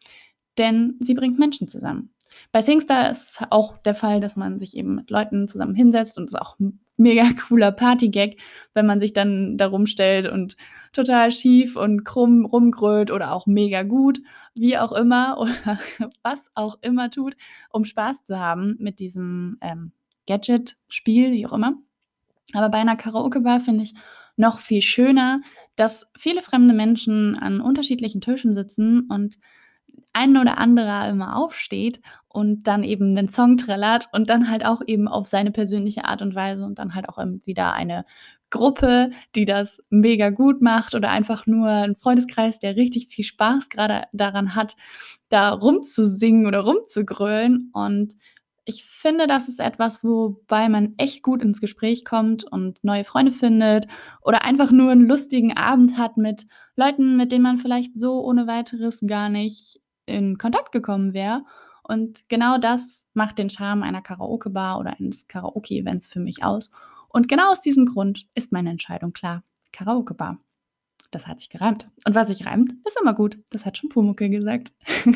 denn 0.58 0.98
sie 1.02 1.14
bringt 1.14 1.38
Menschen 1.38 1.68
zusammen. 1.68 2.14
Bei 2.52 2.62
Singstar 2.62 3.12
ist 3.12 3.42
auch 3.52 3.78
der 3.78 3.94
Fall, 3.94 4.22
dass 4.22 4.36
man 4.36 4.60
sich 4.60 4.76
eben 4.76 4.96
mit 4.96 5.12
Leuten 5.12 5.48
zusammen 5.48 5.76
hinsetzt 5.76 6.18
und 6.18 6.26
es 6.26 6.34
ist 6.34 6.42
auch 6.42 6.58
ein 6.60 6.80
mega 6.98 7.24
cooler 7.48 7.72
Partygag, 7.72 8.38
wenn 8.74 8.86
man 8.86 9.00
sich 9.00 9.14
dann 9.14 9.58
da 9.58 9.68
rumstellt 9.68 10.28
und 10.28 10.58
total 10.92 11.32
schief 11.32 11.76
und 11.76 12.04
krumm 12.04 12.46
rumgrölt 12.46 13.12
oder 13.12 13.34
auch 13.34 13.46
mega 13.48 13.84
gut, 13.84 14.22
wie 14.54 14.78
auch 14.78 14.92
immer 14.92 15.38
oder 15.40 15.80
was 16.24 16.40
auch 16.56 16.78
immer 16.82 17.12
tut, 17.12 17.36
um 17.72 17.86
Spaß 17.86 18.26
zu 18.26 18.40
haben 18.40 18.76
mit 18.80 19.00
diesem 19.00 19.58
ähm, 19.62 19.92
Gadget-Spiel, 20.28 21.32
wie 21.32 21.46
auch 21.46 21.54
immer. 21.54 21.74
Aber 22.54 22.70
bei 22.70 22.80
einer 22.80 22.96
Karaoke-Bar 22.96 23.60
finde 23.60 23.84
ich 23.84 23.94
noch 24.38 24.60
viel 24.60 24.82
schöner, 24.82 25.42
dass 25.76 26.12
viele 26.18 26.42
fremde 26.42 26.74
Menschen 26.74 27.38
an 27.38 27.62
unterschiedlichen 27.62 28.22
Tischen 28.22 28.54
sitzen 28.54 29.08
und 29.10 29.38
ein 30.20 30.38
oder 30.38 30.58
anderer 30.58 31.08
immer 31.10 31.38
aufsteht 31.38 32.02
und 32.28 32.64
dann 32.64 32.84
eben 32.84 33.16
den 33.16 33.30
Song 33.30 33.58
trällert 33.58 34.10
und 34.12 34.30
dann 34.30 34.50
halt 34.50 34.66
auch 34.66 34.82
eben 34.86 35.08
auf 35.08 35.28
seine 35.28 35.52
persönliche 35.52 36.06
Art 36.06 36.22
und 36.22 36.36
Weise 36.36 36.64
und 36.66 36.78
dann 36.78 36.94
halt 36.94 37.08
auch 37.10 37.18
wieder 37.46 37.74
eine 37.74 38.06
Gruppe, 38.50 39.12
die 39.36 39.46
das 39.46 39.80
mega 39.90 40.30
gut 40.30 40.62
macht 40.62 40.96
oder 40.96 41.10
einfach 41.10 41.46
nur 41.46 41.70
ein 41.70 41.96
Freundeskreis, 41.96 42.60
der 42.60 42.76
richtig 42.76 43.08
viel 43.08 43.24
Spaß 43.24 43.70
gerade 43.70 44.04
daran 44.12 44.56
hat, 44.56 44.76
da 45.30 45.52
rumzusingen 45.52 46.48
oder 46.48 46.62
rumzugrölen. 46.62 47.70
Und 47.74 48.16
ich 48.66 48.86
finde, 48.86 49.26
das 49.26 49.48
ist 49.48 49.60
etwas, 49.60 50.04
wobei 50.04 50.70
man 50.70 50.94
echt 50.98 51.24
gut 51.24 51.42
ins 51.42 51.62
Gespräch 51.62 52.06
kommt 52.06 52.44
und 52.44 52.84
neue 52.84 53.04
Freunde 53.04 53.32
findet 53.32 53.88
oder 54.22 54.46
einfach 54.46 54.72
nur 54.72 54.92
einen 54.92 55.08
lustigen 55.08 55.56
Abend 55.58 55.98
hat 55.98 56.18
mit 56.18 56.46
Leuten, 56.76 57.18
mit 57.18 57.32
denen 57.32 57.44
man 57.44 57.58
vielleicht 57.58 57.98
so 57.98 58.24
ohne 58.24 58.46
weiteres 58.46 59.02
gar 59.06 59.30
nicht 59.30 59.80
in 60.10 60.38
Kontakt 60.38 60.72
gekommen 60.72 61.14
wäre. 61.14 61.44
Und 61.84 62.28
genau 62.30 62.58
das 62.58 63.08
macht 63.14 63.38
den 63.38 63.50
Charme 63.50 63.84
einer 63.84 64.02
Karaoke-Bar 64.02 64.80
oder 64.80 65.00
eines 65.00 65.28
Karaoke-Events 65.28 66.08
für 66.08 66.20
mich 66.20 66.44
aus. 66.44 66.70
Und 67.08 67.28
genau 67.28 67.52
aus 67.52 67.62
diesem 67.62 67.86
Grund 67.86 68.28
ist 68.36 68.52
meine 68.52 68.70
Entscheidung 68.70 69.14
klar. 69.14 69.44
Karaoke-Bar. 69.72 70.38
Das 71.12 71.26
hat 71.26 71.40
sich 71.40 71.50
gereimt. 71.50 71.90
Und 72.06 72.14
was 72.14 72.28
sich 72.28 72.46
reimt, 72.46 72.74
ist 72.86 73.00
immer 73.02 73.16
gut. 73.16 73.40
Das 73.50 73.66
hat 73.66 73.78
schon 73.78 73.90
Pumuckel 73.90 74.30
gesagt. 74.30 74.74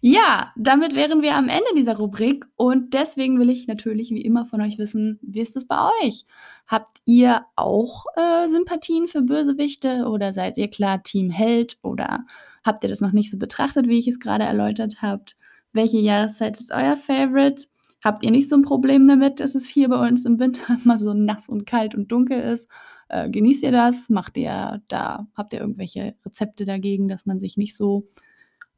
ja, 0.00 0.52
damit 0.56 0.94
wären 0.94 1.20
wir 1.20 1.34
am 1.34 1.50
Ende 1.50 1.68
dieser 1.76 1.98
Rubrik. 1.98 2.46
Und 2.56 2.94
deswegen 2.94 3.38
will 3.38 3.50
ich 3.50 3.66
natürlich 3.66 4.10
wie 4.10 4.22
immer 4.22 4.46
von 4.46 4.62
euch 4.62 4.78
wissen, 4.78 5.18
wie 5.20 5.40
ist 5.40 5.56
es 5.56 5.68
bei 5.68 5.90
euch? 6.02 6.24
Habt 6.66 6.98
ihr 7.04 7.44
auch 7.56 8.06
äh, 8.16 8.48
Sympathien 8.48 9.06
für 9.06 9.20
Bösewichte 9.20 10.06
oder 10.06 10.32
seid 10.32 10.56
ihr 10.56 10.68
klar 10.68 11.02
Team 11.02 11.28
Held 11.28 11.76
oder 11.82 12.24
Habt 12.66 12.82
ihr 12.82 12.90
das 12.90 13.00
noch 13.00 13.12
nicht 13.12 13.30
so 13.30 13.38
betrachtet, 13.38 13.88
wie 13.88 14.00
ich 14.00 14.08
es 14.08 14.18
gerade 14.18 14.42
erläutert 14.42 15.00
habt? 15.00 15.36
Welche 15.72 15.98
Jahreszeit 15.98 16.58
ist 16.58 16.72
euer 16.72 16.96
Favorite? 16.96 17.68
Habt 18.02 18.24
ihr 18.24 18.32
nicht 18.32 18.48
so 18.48 18.56
ein 18.56 18.62
Problem 18.62 19.06
damit, 19.06 19.38
dass 19.38 19.54
es 19.54 19.68
hier 19.68 19.88
bei 19.88 20.08
uns 20.08 20.24
im 20.24 20.40
Winter 20.40 20.76
immer 20.84 20.98
so 20.98 21.14
nass 21.14 21.48
und 21.48 21.64
kalt 21.64 21.94
und 21.94 22.10
dunkel 22.10 22.40
ist? 22.40 22.68
Äh, 23.08 23.30
genießt 23.30 23.62
ihr 23.62 23.70
das? 23.70 24.10
Macht 24.10 24.36
ihr 24.36 24.82
da, 24.88 25.28
habt 25.36 25.52
ihr 25.52 25.60
irgendwelche 25.60 26.16
Rezepte 26.24 26.64
dagegen, 26.64 27.06
dass 27.06 27.24
man 27.24 27.38
sich 27.38 27.56
nicht 27.56 27.76
so 27.76 28.08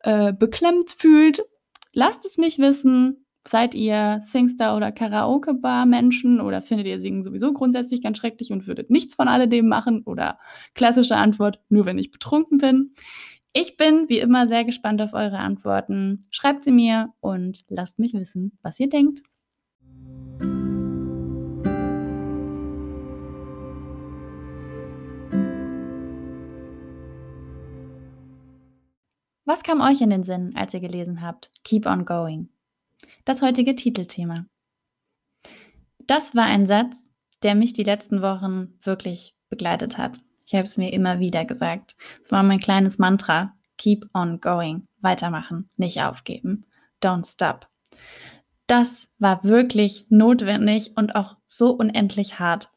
äh, 0.00 0.34
beklemmt 0.34 0.92
fühlt? 0.92 1.42
Lasst 1.94 2.26
es 2.26 2.36
mich 2.36 2.58
wissen. 2.58 3.24
Seid 3.48 3.74
ihr 3.74 4.20
Singstar 4.24 4.76
oder 4.76 4.92
Karaoke-Bar-Menschen 4.92 6.42
oder 6.42 6.60
findet 6.60 6.86
ihr 6.86 7.00
Singen 7.00 7.24
sowieso 7.24 7.54
grundsätzlich 7.54 8.02
ganz 8.02 8.18
schrecklich 8.18 8.52
und 8.52 8.66
würdet 8.66 8.90
nichts 8.90 9.14
von 9.14 9.26
alledem 9.26 9.68
machen? 9.68 10.02
Oder 10.04 10.38
klassische 10.74 11.16
Antwort, 11.16 11.58
nur 11.70 11.86
wenn 11.86 11.96
ich 11.96 12.10
betrunken 12.10 12.58
bin. 12.58 12.92
Ich 13.52 13.76
bin 13.76 14.08
wie 14.08 14.18
immer 14.18 14.46
sehr 14.46 14.64
gespannt 14.64 15.00
auf 15.00 15.14
eure 15.14 15.38
Antworten. 15.38 16.26
Schreibt 16.30 16.62
sie 16.62 16.70
mir 16.70 17.14
und 17.20 17.64
lasst 17.68 17.98
mich 17.98 18.12
wissen, 18.12 18.58
was 18.62 18.78
ihr 18.78 18.88
denkt. 18.88 19.22
Was 29.44 29.62
kam 29.62 29.80
euch 29.80 30.02
in 30.02 30.10
den 30.10 30.24
Sinn, 30.24 30.54
als 30.54 30.74
ihr 30.74 30.80
gelesen 30.80 31.22
habt? 31.22 31.50
Keep 31.64 31.86
on 31.86 32.04
going. 32.04 32.50
Das 33.24 33.40
heutige 33.40 33.74
Titelthema. 33.74 34.44
Das 36.06 36.34
war 36.34 36.44
ein 36.44 36.66
Satz, 36.66 37.08
der 37.42 37.54
mich 37.54 37.72
die 37.72 37.82
letzten 37.82 38.20
Wochen 38.20 38.78
wirklich 38.82 39.34
begleitet 39.48 39.96
hat. 39.96 40.20
Ich 40.48 40.54
habe 40.54 40.64
es 40.64 40.78
mir 40.78 40.94
immer 40.94 41.20
wieder 41.20 41.44
gesagt. 41.44 41.94
Es 42.22 42.32
war 42.32 42.42
mein 42.42 42.58
kleines 42.58 42.98
Mantra. 42.98 43.54
Keep 43.76 44.08
on 44.14 44.40
going. 44.40 44.88
Weitermachen, 45.02 45.68
nicht 45.76 46.00
aufgeben. 46.00 46.64
Don't 47.02 47.30
stop. 47.30 47.68
Das 48.66 49.08
war 49.18 49.44
wirklich 49.44 50.06
notwendig 50.08 50.96
und 50.96 51.14
auch 51.14 51.36
so 51.44 51.72
unendlich 51.72 52.38
hart. 52.38 52.70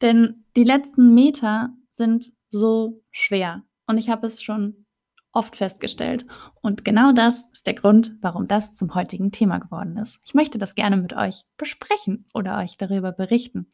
Denn 0.00 0.46
die 0.56 0.64
letzten 0.64 1.12
Meter 1.12 1.74
sind 1.92 2.32
so 2.48 3.02
schwer. 3.10 3.62
Und 3.86 3.98
ich 3.98 4.08
habe 4.08 4.26
es 4.26 4.42
schon 4.42 4.86
oft 5.32 5.56
festgestellt. 5.56 6.24
Und 6.62 6.82
genau 6.82 7.12
das 7.12 7.50
ist 7.52 7.66
der 7.66 7.74
Grund, 7.74 8.16
warum 8.22 8.48
das 8.48 8.72
zum 8.72 8.94
heutigen 8.94 9.32
Thema 9.32 9.58
geworden 9.58 9.98
ist. 9.98 10.18
Ich 10.24 10.32
möchte 10.32 10.56
das 10.56 10.74
gerne 10.74 10.96
mit 10.96 11.12
euch 11.12 11.44
besprechen 11.58 12.24
oder 12.32 12.56
euch 12.56 12.78
darüber 12.78 13.12
berichten. 13.12 13.70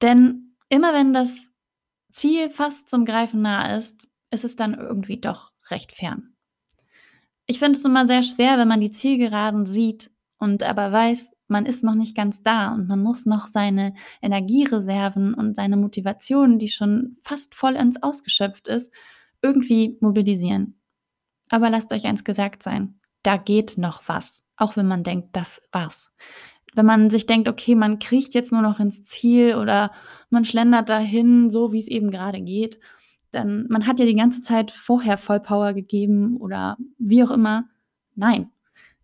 Denn 0.00 0.54
immer 0.68 0.94
wenn 0.94 1.12
das 1.12 1.51
Ziel 2.12 2.50
fast 2.50 2.88
zum 2.88 3.04
Greifen 3.04 3.42
nah 3.42 3.76
ist, 3.76 4.08
ist 4.30 4.44
es 4.44 4.56
dann 4.56 4.74
irgendwie 4.74 5.20
doch 5.20 5.52
recht 5.70 5.92
fern. 5.92 6.34
Ich 7.46 7.58
finde 7.58 7.78
es 7.78 7.84
immer 7.84 8.06
sehr 8.06 8.22
schwer, 8.22 8.58
wenn 8.58 8.68
man 8.68 8.80
die 8.80 8.90
Zielgeraden 8.90 9.66
sieht 9.66 10.10
und 10.38 10.62
aber 10.62 10.92
weiß, 10.92 11.30
man 11.48 11.66
ist 11.66 11.84
noch 11.84 11.94
nicht 11.94 12.16
ganz 12.16 12.42
da 12.42 12.72
und 12.72 12.88
man 12.88 13.02
muss 13.02 13.26
noch 13.26 13.46
seine 13.46 13.94
Energiereserven 14.22 15.34
und 15.34 15.54
seine 15.54 15.76
Motivation, 15.76 16.58
die 16.58 16.68
schon 16.68 17.16
fast 17.22 17.54
vollends 17.54 18.02
ausgeschöpft 18.02 18.68
ist, 18.68 18.90
irgendwie 19.42 19.98
mobilisieren. 20.00 20.80
Aber 21.50 21.68
lasst 21.68 21.92
euch 21.92 22.06
eins 22.06 22.24
gesagt 22.24 22.62
sein, 22.62 22.98
da 23.22 23.36
geht 23.36 23.76
noch 23.76 24.02
was, 24.06 24.42
auch 24.56 24.76
wenn 24.76 24.86
man 24.86 25.04
denkt, 25.04 25.36
das 25.36 25.60
war's 25.72 26.12
wenn 26.74 26.86
man 26.86 27.10
sich 27.10 27.26
denkt, 27.26 27.48
okay, 27.48 27.74
man 27.74 27.98
kriecht 27.98 28.34
jetzt 28.34 28.52
nur 28.52 28.62
noch 28.62 28.80
ins 28.80 29.04
Ziel 29.04 29.56
oder 29.56 29.92
man 30.30 30.44
schlendert 30.44 30.88
dahin, 30.88 31.50
so 31.50 31.72
wie 31.72 31.78
es 31.78 31.88
eben 31.88 32.10
gerade 32.10 32.40
geht, 32.40 32.78
dann 33.30 33.66
man 33.68 33.86
hat 33.86 33.98
ja 33.98 34.06
die 34.06 34.14
ganze 34.14 34.40
Zeit 34.42 34.70
vorher 34.70 35.18
Vollpower 35.18 35.74
gegeben 35.74 36.36
oder 36.38 36.76
wie 36.98 37.22
auch 37.24 37.30
immer. 37.30 37.68
Nein, 38.14 38.50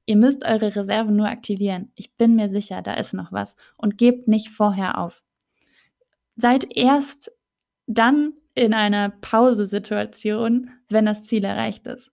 ihr 0.07 0.17
müsst 0.17 0.45
eure 0.45 0.75
Reserve 0.75 1.13
nur 1.13 1.29
aktivieren. 1.29 1.91
Ich 1.95 2.15
bin 2.15 2.37
mir 2.37 2.49
sicher, 2.49 2.83
da 2.83 2.95
ist 2.95 3.15
noch 3.15 3.33
was 3.33 3.57
und 3.77 3.99
gebt 3.99 4.29
nicht 4.29 4.49
vorher 4.49 4.99
auf. 4.99 5.23
Seid 6.37 6.77
erst 6.77 7.33
dann 7.87 8.35
in 8.55 8.75
einer 8.75 9.11
Pausesituation, 9.11 10.71
wenn 10.89 11.07
das 11.07 11.25
Ziel 11.25 11.45
erreicht 11.45 11.87
ist. 11.87 12.11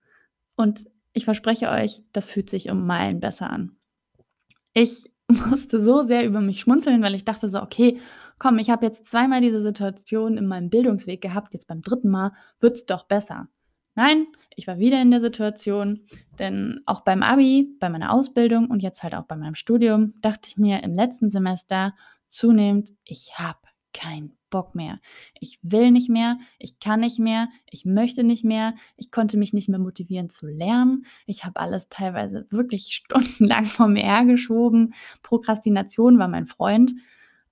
Und 0.56 0.86
ich 1.14 1.26
verspreche 1.26 1.70
euch, 1.70 2.02
das 2.12 2.28
fühlt 2.28 2.50
sich 2.50 2.70
um 2.70 2.86
Meilen 2.86 3.20
besser 3.20 3.50
an. 3.50 3.76
Ich 4.74 5.10
musste 5.28 5.82
so 5.82 6.04
sehr 6.04 6.26
über 6.26 6.42
mich 6.42 6.60
schmunzeln, 6.60 7.02
weil 7.02 7.16
ich 7.16 7.26
dachte 7.26 7.50
so, 7.50 7.62
okay, 7.62 8.00
komm, 8.38 8.60
ich 8.60 8.70
habe 8.70 8.86
jetzt 8.86 9.10
zweimal 9.10 9.42
diese 9.42 9.62
Situation 9.62 10.38
in 10.38 10.48
meinem 10.48 10.70
Bildungsweg 10.70 11.22
gehabt, 11.22 11.54
jetzt 11.54 11.68
beim 11.68 11.82
dritten 11.82 12.10
Mal 12.10 12.32
wird 12.60 12.78
es 12.78 12.86
doch 12.86 13.04
besser. 13.04 13.48
Nein, 13.96 14.28
ich 14.56 14.68
war 14.68 14.78
wieder 14.78 15.02
in 15.02 15.10
der 15.10 15.22
Situation, 15.22 16.06
denn 16.38 16.82
auch 16.86 17.02
beim 17.02 17.24
ABI, 17.24 17.78
bei 17.80 17.90
meiner 17.90 18.12
Ausbildung 18.12 18.70
und 18.70 18.84
jetzt 18.84 19.04
halt 19.04 19.16
auch 19.16 19.24
bei 19.24 19.38
meinem 19.38 19.56
Studium 19.56 20.14
dachte 20.20 20.50
ich 20.50 20.58
mir 20.58 20.84
im 20.84 20.94
letzten 20.94 21.32
Semester 21.32 21.94
zunehmend, 22.28 22.92
ich 23.06 23.32
habe 23.36 23.60
keinen 23.96 24.38
Bock 24.50 24.76
mehr. 24.76 25.00
Ich 25.40 25.60
will 25.62 25.92
nicht 25.92 26.10
mehr, 26.10 26.38
ich 26.60 26.80
kann 26.80 27.00
nicht 27.00 27.20
mehr, 27.20 27.48
ich 27.70 27.86
möchte 27.86 28.24
nicht 28.24 28.44
mehr, 28.44 28.76
ich 28.98 29.12
konnte 29.12 29.38
mich 29.38 29.54
nicht 29.54 29.70
mehr 29.70 29.80
motivieren 29.80 30.30
zu 30.30 30.48
lernen. 30.48 31.06
Ich 31.26 31.46
habe 31.46 31.60
alles 31.60 31.90
teilweise 31.90 32.46
wirklich 32.50 32.88
stundenlang 32.92 33.66
vor 33.66 33.88
mir 33.88 34.04
hergeschoben. 34.04 34.94
Prokrastination 35.24 36.20
war 36.20 36.28
mein 36.28 36.46
Freund. 36.46 36.94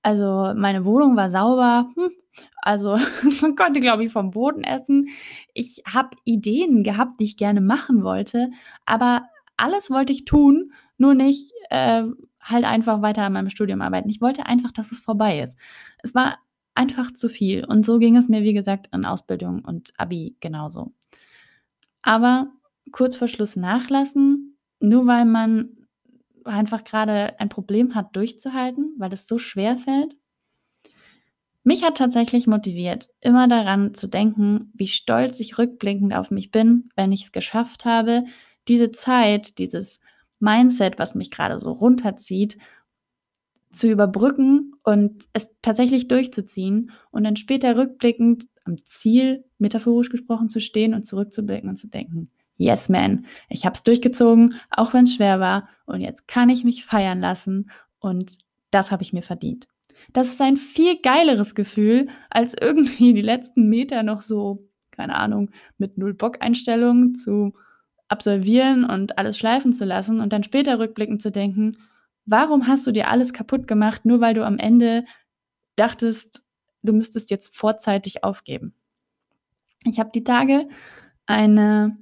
Also 0.02 0.54
meine 0.56 0.86
Wohnung 0.86 1.16
war 1.16 1.32
sauber. 1.32 1.90
Hm. 1.96 2.12
Also 2.62 2.98
man 3.42 3.56
konnte, 3.56 3.80
glaube 3.80 4.04
ich, 4.04 4.12
vom 4.12 4.32
Boden 4.32 4.64
essen. 4.64 5.08
Ich 5.54 5.82
habe 5.92 6.16
Ideen 6.26 6.84
gehabt, 6.84 7.20
die 7.20 7.26
ich 7.26 7.38
gerne 7.38 7.62
machen 7.62 8.04
wollte, 8.04 8.50
aber 8.86 9.24
alles 9.56 9.90
wollte 9.92 10.14
ich 10.14 10.26
tun, 10.26 10.74
nur 10.98 11.14
nicht 11.14 11.54
äh, 11.70 12.04
halt 12.44 12.66
einfach 12.66 13.02
weiter 13.02 13.24
an 13.24 13.34
meinem 13.34 13.50
Studium 13.50 13.82
arbeiten. 13.82 14.10
Ich 14.10 14.22
wollte 14.22 14.46
einfach, 14.46 14.72
dass 14.72 14.92
es 14.92 15.02
vorbei 15.02 15.40
ist. 15.42 15.58
Es 16.00 16.14
war 16.14 16.40
einfach 16.76 17.12
zu 17.14 17.30
viel. 17.30 17.66
Und 17.66 17.86
so 17.86 18.00
ging 18.00 18.16
es 18.18 18.30
mir, 18.30 18.44
wie 18.44 18.54
gesagt, 18.54 18.90
in 18.94 19.06
Ausbildung 19.06 19.64
und 19.64 19.94
Abi 19.98 20.36
genauso. 20.40 20.94
Aber 22.02 22.48
kurz 22.92 23.16
vor 23.16 23.28
Schluss 23.28 23.56
nachlassen, 23.56 24.58
nur 24.80 25.08
weil 25.08 25.26
man 25.26 25.70
einfach 26.46 26.84
gerade 26.84 27.40
ein 27.40 27.50
Problem 27.50 27.96
hat, 27.96 28.16
durchzuhalten, 28.16 28.94
weil 28.98 29.14
es 29.14 29.28
so 29.28 29.38
schwer 29.38 29.78
fällt? 29.78 30.16
Mich 31.64 31.84
hat 31.84 31.98
tatsächlich 31.98 32.46
motiviert, 32.46 33.08
immer 33.22 33.48
daran 33.48 33.94
zu 33.94 34.08
denken, 34.08 34.72
wie 34.74 34.88
stolz 34.88 35.40
ich 35.40 35.58
rückblickend 35.58 36.14
auf 36.14 36.30
mich 36.30 36.52
bin, 36.52 36.90
wenn 36.98 37.14
ich 37.14 37.24
es 37.24 37.32
geschafft 37.32 37.86
habe, 37.86 38.26
diese 38.68 38.92
Zeit, 38.92 39.58
dieses 39.60 40.02
Mindset, 40.44 41.00
was 41.00 41.16
mich 41.16 41.32
gerade 41.32 41.58
so 41.58 41.72
runterzieht, 41.72 42.58
zu 43.72 43.90
überbrücken 43.90 44.76
und 44.84 45.26
es 45.34 45.50
tatsächlich 45.62 46.08
durchzuziehen 46.08 46.92
und 47.12 47.24
dann 47.24 47.36
später 47.36 47.76
rückblickend 47.76 48.48
am 48.66 48.78
Ziel, 48.84 49.46
metaphorisch 49.58 50.10
gesprochen, 50.10 50.50
zu 50.50 50.62
stehen 50.62 50.94
und 50.94 51.08
zurückzublicken 51.08 51.70
und 51.70 51.78
zu 51.78 51.88
denken, 51.88 52.30
yes 52.58 52.90
man, 52.90 53.26
ich 53.50 53.66
habe 53.66 53.74
es 53.74 53.84
durchgezogen, 53.84 54.56
auch 54.70 54.94
wenn 54.94 55.06
es 55.06 55.16
schwer 55.16 55.40
war 55.40 55.68
und 55.86 56.02
jetzt 56.02 56.28
kann 56.28 56.50
ich 56.50 56.64
mich 56.64 56.86
feiern 56.86 57.20
lassen 57.20 57.72
und 58.00 58.38
das 58.70 58.92
habe 58.92 59.02
ich 59.02 59.14
mir 59.14 59.24
verdient. 59.24 59.68
Das 60.12 60.28
ist 60.28 60.42
ein 60.42 60.58
viel 60.58 61.00
geileres 61.02 61.56
Gefühl, 61.56 62.10
als 62.30 62.56
irgendwie 62.60 63.14
die 63.14 63.22
letzten 63.22 63.70
Meter 63.70 64.04
noch 64.04 64.22
so, 64.22 64.68
keine 64.92 65.16
Ahnung, 65.16 65.50
mit 65.78 65.98
null 65.98 66.14
Bock-Einstellungen 66.14 67.16
zu 67.16 67.54
absolvieren 68.14 68.86
und 68.86 69.18
alles 69.18 69.38
schleifen 69.38 69.74
zu 69.74 69.84
lassen 69.84 70.22
und 70.22 70.32
dann 70.32 70.44
später 70.44 70.80
rückblickend 70.80 71.22
zu 71.22 71.32
denken, 71.32 71.78
warum 72.26 72.68
hast 72.68 72.88
du 72.88 72.92
dir 72.92 73.10
alles 73.10 73.34
kaputt 73.34 73.68
gemacht, 73.68 74.06
nur 74.06 74.22
weil 74.22 74.34
du 74.34 74.46
am 74.46 74.60
Ende 74.60 75.04
dachtest, 75.76 76.44
du 76.84 76.94
müsstest 76.94 77.32
jetzt 77.32 77.56
vorzeitig 77.56 78.24
aufgeben. 78.24 78.74
Ich 79.84 80.00
habe 80.00 80.12
die 80.14 80.24
Tage 80.24 80.68
eine, 81.26 81.98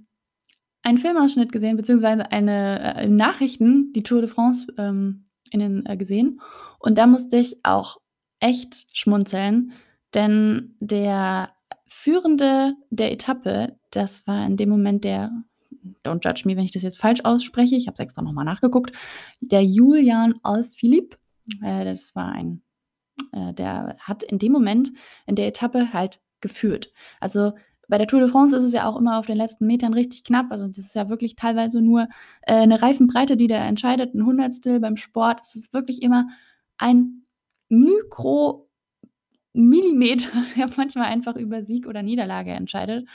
einen 0.84 0.98
Filmausschnitt 0.98 1.52
gesehen, 1.52 1.78
beziehungsweise 1.78 2.32
eine 2.32 2.96
äh, 2.98 3.08
Nachrichten, 3.08 3.94
die 3.94 4.04
Tour 4.04 4.22
de 4.22 4.30
France 4.30 4.68
ähm, 4.78 5.24
in 5.50 5.86
äh, 5.86 5.98
gesehen. 5.98 6.42
Und 6.78 6.98
da 6.98 7.08
musste 7.08 7.38
ich 7.38 7.64
auch 7.64 7.98
echt 8.40 8.86
schmunzeln, 8.94 9.72
denn 10.14 10.76
der 10.80 11.54
Führende 11.88 12.76
der 12.90 13.12
Etappe, 13.12 13.78
das 13.92 14.26
war 14.26 14.46
in 14.46 14.58
dem 14.58 14.70
Moment 14.70 15.04
der, 15.04 15.32
don't 16.04 16.24
judge 16.24 16.44
me, 16.46 16.56
wenn 16.56 16.66
ich 16.66 16.72
das 16.72 16.84
jetzt 16.84 17.00
falsch 17.00 17.22
ausspreche, 17.24 17.76
ich 17.76 17.88
habe 17.88 17.96
es 17.96 18.00
extra 18.00 18.22
nochmal 18.22 18.46
nachgeguckt, 18.46 18.96
der 19.40 19.64
Julian 19.64 20.36
Alphilippe, 20.44 21.18
äh, 21.62 21.86
das 21.86 22.16
war 22.16 22.32
ein, 22.32 22.62
äh, 23.32 23.54
der 23.54 23.98
hat 24.00 24.24
in 24.24 24.40
dem 24.40 24.52
Moment 24.52 24.92
in 25.26 25.36
der 25.36 25.48
Etappe 25.48 25.94
halt 25.94 26.20
geführt. 26.42 26.92
Also 27.20 27.54
bei 27.92 27.98
der 27.98 28.08
Tour 28.08 28.22
de 28.22 28.30
France 28.30 28.56
ist 28.56 28.64
es 28.64 28.72
ja 28.72 28.88
auch 28.88 28.98
immer 28.98 29.20
auf 29.20 29.26
den 29.26 29.36
letzten 29.36 29.66
Metern 29.68 29.94
richtig 29.94 30.24
knapp. 30.24 30.48
Also 30.50 30.66
das 30.66 30.78
ist 30.78 30.96
ja 30.96 31.10
wirklich 31.10 31.36
teilweise 31.36 31.82
nur 31.82 32.08
äh, 32.44 32.54
eine 32.54 32.82
Reifenbreite, 32.82 33.36
die 33.36 33.48
da 33.48 33.58
entscheidet, 33.66 34.16
ein 34.16 34.26
Hundertstel 34.26 34.80
beim 34.80 34.96
Sport. 34.96 35.42
Es 35.44 35.56
ist 35.56 35.74
wirklich 35.74 36.02
immer 36.02 36.30
ein 36.78 37.26
Mikromillimeter, 37.68 38.70
der 40.56 40.70
manchmal 40.78 41.08
einfach 41.08 41.36
über 41.36 41.64
Sieg 41.64 41.86
oder 41.86 42.02
Niederlage 42.02 42.52
entscheidet, 42.52 43.10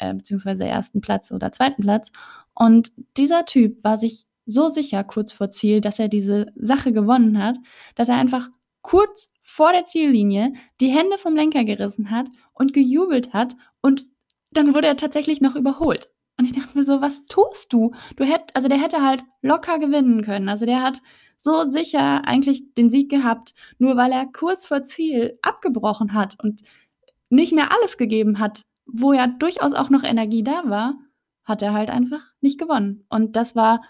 äh, 0.00 0.14
beziehungsweise 0.14 0.66
ersten 0.66 1.00
Platz 1.00 1.32
oder 1.32 1.52
zweiten 1.52 1.82
Platz. 1.82 2.10
Und 2.54 2.92
dieser 3.16 3.44
Typ 3.44 3.82
war 3.84 3.98
sich 3.98 4.26
so 4.46 4.68
sicher 4.68 5.04
kurz 5.04 5.32
vor 5.32 5.50
Ziel, 5.50 5.80
dass 5.80 5.98
er 5.98 6.08
diese 6.08 6.46
Sache 6.54 6.92
gewonnen 6.92 7.42
hat, 7.42 7.58
dass 7.94 8.08
er 8.08 8.16
einfach 8.16 8.48
kurz 8.82 9.32
vor 9.42 9.72
der 9.72 9.84
Ziellinie 9.84 10.52
die 10.80 10.88
Hände 10.90 11.18
vom 11.18 11.34
Lenker 11.34 11.64
gerissen 11.64 12.10
hat 12.10 12.26
und 12.52 12.72
gejubelt 12.72 13.32
hat 13.32 13.56
und 13.80 14.08
dann 14.52 14.74
wurde 14.74 14.86
er 14.86 14.96
tatsächlich 14.96 15.40
noch 15.40 15.56
überholt. 15.56 16.10
Und 16.38 16.44
ich 16.44 16.52
dachte 16.52 16.76
mir 16.76 16.84
so, 16.84 17.00
was 17.00 17.22
tust 17.24 17.72
du? 17.72 17.92
Du 18.16 18.24
hätt, 18.24 18.54
also 18.54 18.68
der 18.68 18.80
hätte 18.80 19.02
halt 19.02 19.24
locker 19.42 19.78
gewinnen 19.78 20.22
können. 20.22 20.48
Also 20.48 20.66
der 20.66 20.82
hat 20.82 21.00
so 21.38 21.68
sicher 21.68 22.26
eigentlich 22.26 22.74
den 22.74 22.90
Sieg 22.90 23.10
gehabt, 23.10 23.54
nur 23.78 23.96
weil 23.96 24.12
er 24.12 24.26
kurz 24.26 24.66
vor 24.66 24.82
Ziel 24.82 25.38
abgebrochen 25.42 26.14
hat 26.14 26.36
und 26.42 26.62
nicht 27.28 27.52
mehr 27.52 27.72
alles 27.72 27.96
gegeben 27.96 28.38
hat, 28.38 28.64
wo 28.86 29.12
ja 29.12 29.26
durchaus 29.26 29.72
auch 29.72 29.90
noch 29.90 30.04
Energie 30.04 30.42
da 30.42 30.62
war, 30.66 30.94
hat 31.44 31.62
er 31.62 31.72
halt 31.72 31.90
einfach 31.90 32.32
nicht 32.40 32.58
gewonnen. 32.58 33.04
Und 33.08 33.36
das 33.36 33.54
war, 33.54 33.82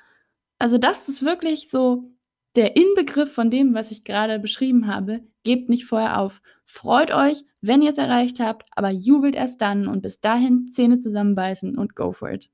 also 0.59 0.79
das 0.79 1.09
ist 1.09 1.25
wirklich 1.25 1.71
so 1.71 2.11
der 2.55 2.77
Inbegriff 2.77 3.33
von 3.33 3.51
dem, 3.51 3.75
was 3.75 3.91
ich 3.91 4.05
gerade 4.05 4.39
beschrieben 4.39 4.87
habe. 4.87 5.21
Gebt 5.45 5.69
nicht 5.69 5.87
vorher 5.87 6.19
auf. 6.19 6.41
Freut 6.65 7.13
euch, 7.13 7.45
wenn 7.61 7.83
ihr 7.83 7.91
es 7.91 7.99
erreicht 7.99 8.41
habt, 8.41 8.65
aber 8.75 8.91
jubelt 8.91 9.35
erst 9.35 9.61
dann 9.61 9.87
und 9.87 10.03
bis 10.03 10.21
dahin 10.21 10.69
Zähne 10.69 10.99
zusammenbeißen 10.99 11.77
und 11.77 11.95
go 11.95 12.13
for 12.13 12.31
it. 12.31 12.51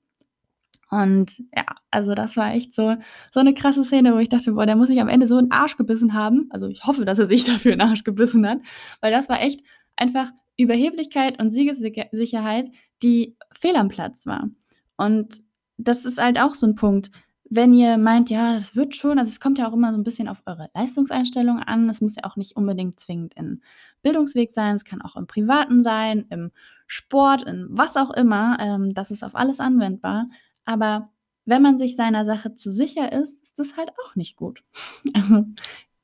Und 0.90 1.38
ja, 1.57 1.64
also 1.90 2.14
das 2.14 2.37
war 2.37 2.52
echt 2.52 2.74
so, 2.74 2.96
so 3.33 3.40
eine 3.40 3.55
krasse 3.55 3.83
Szene, 3.83 4.12
wo 4.14 4.18
ich 4.18 4.28
dachte, 4.28 4.52
boah, 4.52 4.66
der 4.66 4.76
muss 4.76 4.88
sich 4.88 5.00
am 5.00 5.09
Ende 5.09 5.26
so 5.26 5.38
einen 5.38 5.50
Arsch 5.50 5.78
gebissen 5.78 6.12
haben. 6.12 6.48
Also 6.50 6.68
ich 6.68 6.85
hoffe, 6.85 7.07
dass 7.07 7.18
er 7.18 7.26
sich 7.28 7.44
dafür 7.46 7.72
einen 7.72 7.81
Arsch 7.81 8.05
gebissen 8.05 8.46
hat, 8.46 8.59
weil 9.00 9.11
das 9.11 9.31
war 9.31 9.40
echt 9.40 9.62
einfach 9.96 10.31
Überheblichkeit 10.57 11.40
und 11.40 11.50
Siegessicherheit, 11.50 12.70
die 13.02 13.37
fehl 13.52 13.76
am 13.76 13.88
Platz 13.88 14.26
war. 14.26 14.48
Und 14.96 15.42
das 15.76 16.05
ist 16.05 16.20
halt 16.20 16.38
auch 16.38 16.55
so 16.55 16.66
ein 16.66 16.74
Punkt. 16.74 17.11
Wenn 17.44 17.74
ihr 17.74 17.98
meint, 17.98 18.31
ja, 18.31 18.55
das 18.55 18.76
wird 18.76 18.96
schon, 18.96 19.18
also 19.18 19.28
es 19.28 19.40
kommt 19.40 19.59
ja 19.59 19.68
auch 19.68 19.74
immer 19.74 19.92
so 19.92 19.98
ein 19.98 20.05
bisschen 20.05 20.28
auf 20.28 20.42
eure 20.46 20.70
Leistungseinstellung 20.74 21.59
an. 21.59 21.88
Es 21.90 22.00
muss 22.00 22.16
ja 22.16 22.24
auch 22.24 22.37
nicht 22.37 22.57
unbedingt 22.57 22.98
zwingend 22.98 23.35
im 23.35 23.61
Bildungsweg 24.02 24.52
sein, 24.52 24.76
es 24.76 24.85
kann 24.85 25.02
auch 25.02 25.16
im 25.16 25.26
Privaten 25.26 25.83
sein, 25.83 26.24
im 26.31 26.50
Sport, 26.87 27.42
in 27.42 27.66
was 27.70 27.96
auch 27.96 28.11
immer. 28.11 28.57
Ähm, 28.59 28.94
das 28.94 29.11
ist 29.11 29.22
auf 29.22 29.35
alles 29.35 29.61
anwendbar. 29.61 30.28
Aber 30.64 31.11
wenn 31.44 31.62
man 31.62 31.78
sich 31.78 31.96
seiner 31.96 32.24
Sache 32.24 32.55
zu 32.55 32.70
sicher 32.70 33.12
ist, 33.12 33.42
ist 33.42 33.59
das 33.59 33.76
halt 33.76 33.90
auch 34.05 34.16
nicht 34.16 34.37
gut. 34.37 34.62
Also 35.14 35.44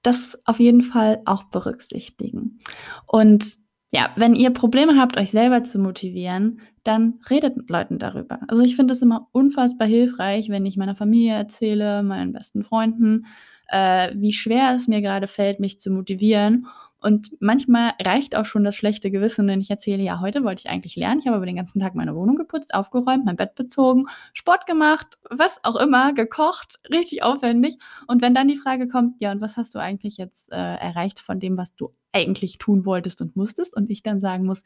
das 0.03 0.39
auf 0.45 0.61
jeden 0.61 0.83
Fall 0.83 1.23
auch 1.25 1.45
berücksichtigen. 1.45 2.59
Und 3.07 3.59
ja, 3.91 4.11
wenn 4.17 4.35
ihr 4.35 4.51
Probleme 4.51 4.97
habt, 4.97 5.17
euch 5.17 5.31
selber 5.31 5.65
zu 5.65 5.79
motivieren, 5.79 6.61
dann 6.85 7.21
redet 7.31 7.57
mit 7.57 7.71
Leuten 7.71 7.99
darüber. 7.99 8.41
Also 8.49 8.63
ich 8.63 8.77
finde 8.77 8.93
es 8.95 9.03
immer 9.03 9.29
unfassbar 9.33 9.89
hilfreich, 9.89 10.51
wenn 10.51 10.67
ich 10.67 10.77
meiner 10.77 10.95
Familie 10.95 11.35
erzähle, 11.35 12.03
meinen 12.03 12.33
besten 12.33 12.65
Freunden, 12.65 13.27
äh, 13.69 14.11
wie 14.15 14.33
schwer 14.33 14.75
es 14.75 14.89
mir 14.89 15.01
gerade 15.01 15.27
fällt, 15.27 15.61
mich 15.61 15.81
zu 15.81 15.91
motivieren. 15.91 16.67
Und 17.01 17.37
manchmal 17.39 17.93
reicht 18.03 18.37
auch 18.37 18.45
schon 18.45 18.65
das 18.65 18.75
schlechte 18.75 19.11
Gewissen, 19.11 19.47
wenn 19.47 19.61
ich 19.61 19.71
erzähle, 19.71 20.03
ja, 20.03 20.21
heute 20.21 20.43
wollte 20.43 20.63
ich 20.65 20.71
eigentlich 20.71 20.97
lernen, 20.97 21.21
ich 21.21 21.27
habe 21.27 21.37
aber 21.37 21.47
den 21.47 21.55
ganzen 21.55 21.79
Tag 21.79 21.95
meine 21.95 22.17
Wohnung 22.17 22.35
geputzt, 22.35 22.75
aufgeräumt, 22.75 23.25
mein 23.25 23.37
Bett 23.37 23.55
bezogen, 23.55 24.07
Sport 24.33 24.67
gemacht, 24.67 25.19
was 25.31 25.61
auch 25.63 25.77
immer, 25.77 26.13
gekocht, 26.13 26.81
richtig 26.91 27.23
aufwendig. 27.23 27.77
Und 28.09 28.21
wenn 28.21 28.35
dann 28.35 28.49
die 28.49 28.57
Frage 28.57 28.89
kommt, 28.89 29.21
ja, 29.21 29.31
und 29.31 29.41
was 29.41 29.57
hast 29.57 29.75
du 29.77 29.79
eigentlich 29.79 30.17
jetzt 30.17 30.53
äh, 30.53 30.57
erreicht 30.57 31.21
von 31.21 31.39
dem, 31.39 31.57
was 31.57 31.77
du 31.77 31.95
eigentlich 32.13 32.59
tun 32.59 32.85
wolltest 32.85 33.21
und 33.21 33.37
musstest, 33.37 33.77
und 33.77 33.91
ich 33.91 34.03
dann 34.03 34.19
sagen 34.19 34.45
muss, 34.45 34.65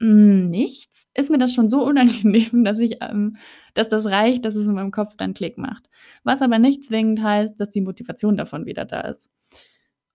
hm, 0.00 0.50
nichts, 0.50 1.06
ist 1.14 1.30
mir 1.30 1.38
das 1.38 1.54
schon 1.54 1.70
so 1.70 1.82
unangenehm, 1.84 2.62
dass 2.64 2.78
ich, 2.78 2.98
ähm, 3.00 3.36
dass 3.72 3.88
das 3.88 4.04
reicht, 4.04 4.44
dass 4.44 4.54
es 4.54 4.66
in 4.66 4.74
meinem 4.74 4.90
Kopf 4.90 5.16
dann 5.16 5.32
Klick 5.32 5.56
macht. 5.56 5.88
Was 6.24 6.42
aber 6.42 6.58
nicht 6.58 6.84
zwingend 6.84 7.22
heißt, 7.22 7.58
dass 7.58 7.70
die 7.70 7.80
Motivation 7.80 8.36
davon 8.36 8.66
wieder 8.66 8.84
da 8.84 9.00
ist. 9.00 9.30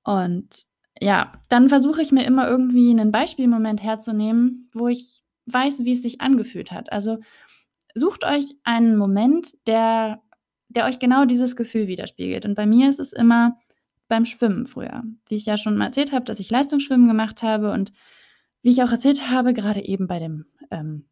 Und 0.03 0.67
ja, 1.01 1.31
dann 1.49 1.69
versuche 1.69 2.01
ich 2.01 2.11
mir 2.11 2.25
immer 2.25 2.47
irgendwie 2.47 2.89
einen 2.89 3.11
Beispielmoment 3.11 3.83
herzunehmen, 3.83 4.69
wo 4.73 4.87
ich 4.87 5.23
weiß, 5.45 5.83
wie 5.83 5.93
es 5.93 6.01
sich 6.01 6.21
angefühlt 6.21 6.71
hat. 6.71 6.91
Also 6.91 7.19
sucht 7.93 8.25
euch 8.25 8.55
einen 8.63 8.97
Moment, 8.97 9.55
der, 9.67 10.21
der 10.69 10.85
euch 10.85 10.99
genau 10.99 11.25
dieses 11.25 11.55
Gefühl 11.55 11.87
widerspiegelt. 11.87 12.45
Und 12.45 12.55
bei 12.55 12.65
mir 12.65 12.89
ist 12.89 12.99
es 12.99 13.13
immer 13.13 13.59
beim 14.07 14.25
Schwimmen 14.25 14.67
früher. 14.67 15.03
Wie 15.27 15.35
ich 15.35 15.45
ja 15.45 15.57
schon 15.57 15.77
mal 15.77 15.87
erzählt 15.87 16.11
habe, 16.11 16.25
dass 16.25 16.39
ich 16.39 16.49
Leistungsschwimmen 16.49 17.07
gemacht 17.07 17.43
habe 17.43 17.71
und 17.71 17.91
wie 18.61 18.69
ich 18.69 18.81
auch 18.81 18.91
erzählt 18.91 19.29
habe, 19.29 19.53
gerade 19.53 19.83
eben 19.85 20.07
bei 20.07 20.19
dem 20.19 20.45
ähm, 20.71 21.05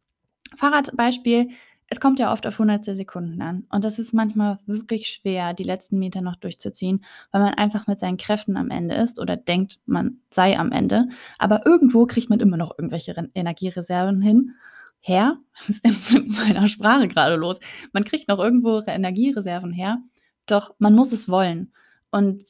Fahrradbeispiel, 0.56 1.50
es 1.94 2.00
kommt 2.00 2.18
ja 2.18 2.32
oft 2.32 2.44
auf 2.44 2.58
hundertstel 2.58 2.96
Sekunden 2.96 3.40
an. 3.40 3.68
Und 3.70 3.84
das 3.84 4.00
ist 4.00 4.12
manchmal 4.12 4.58
wirklich 4.66 5.06
schwer, 5.06 5.54
die 5.54 5.62
letzten 5.62 5.96
Meter 6.00 6.22
noch 6.22 6.34
durchzuziehen, 6.34 7.04
weil 7.30 7.40
man 7.40 7.54
einfach 7.54 7.86
mit 7.86 8.00
seinen 8.00 8.16
Kräften 8.16 8.56
am 8.56 8.70
Ende 8.70 8.96
ist 8.96 9.20
oder 9.20 9.36
denkt, 9.36 9.78
man 9.86 10.18
sei 10.28 10.58
am 10.58 10.72
Ende. 10.72 11.06
Aber 11.38 11.64
irgendwo 11.64 12.06
kriegt 12.06 12.30
man 12.30 12.40
immer 12.40 12.56
noch 12.56 12.76
irgendwelche 12.76 13.14
Energiereserven 13.34 14.20
hin. 14.20 14.56
Her? 14.98 15.38
Was 15.54 15.68
ist 15.68 15.84
denn 15.84 16.26
mit 16.26 16.36
meiner 16.36 16.66
Sprache 16.66 17.06
gerade 17.06 17.36
los? 17.36 17.60
Man 17.92 18.02
kriegt 18.02 18.26
noch 18.26 18.40
irgendwo 18.40 18.82
Energiereserven 18.84 19.72
her. 19.72 19.98
Doch 20.46 20.74
man 20.78 20.96
muss 20.96 21.12
es 21.12 21.28
wollen. 21.28 21.72
Und 22.10 22.42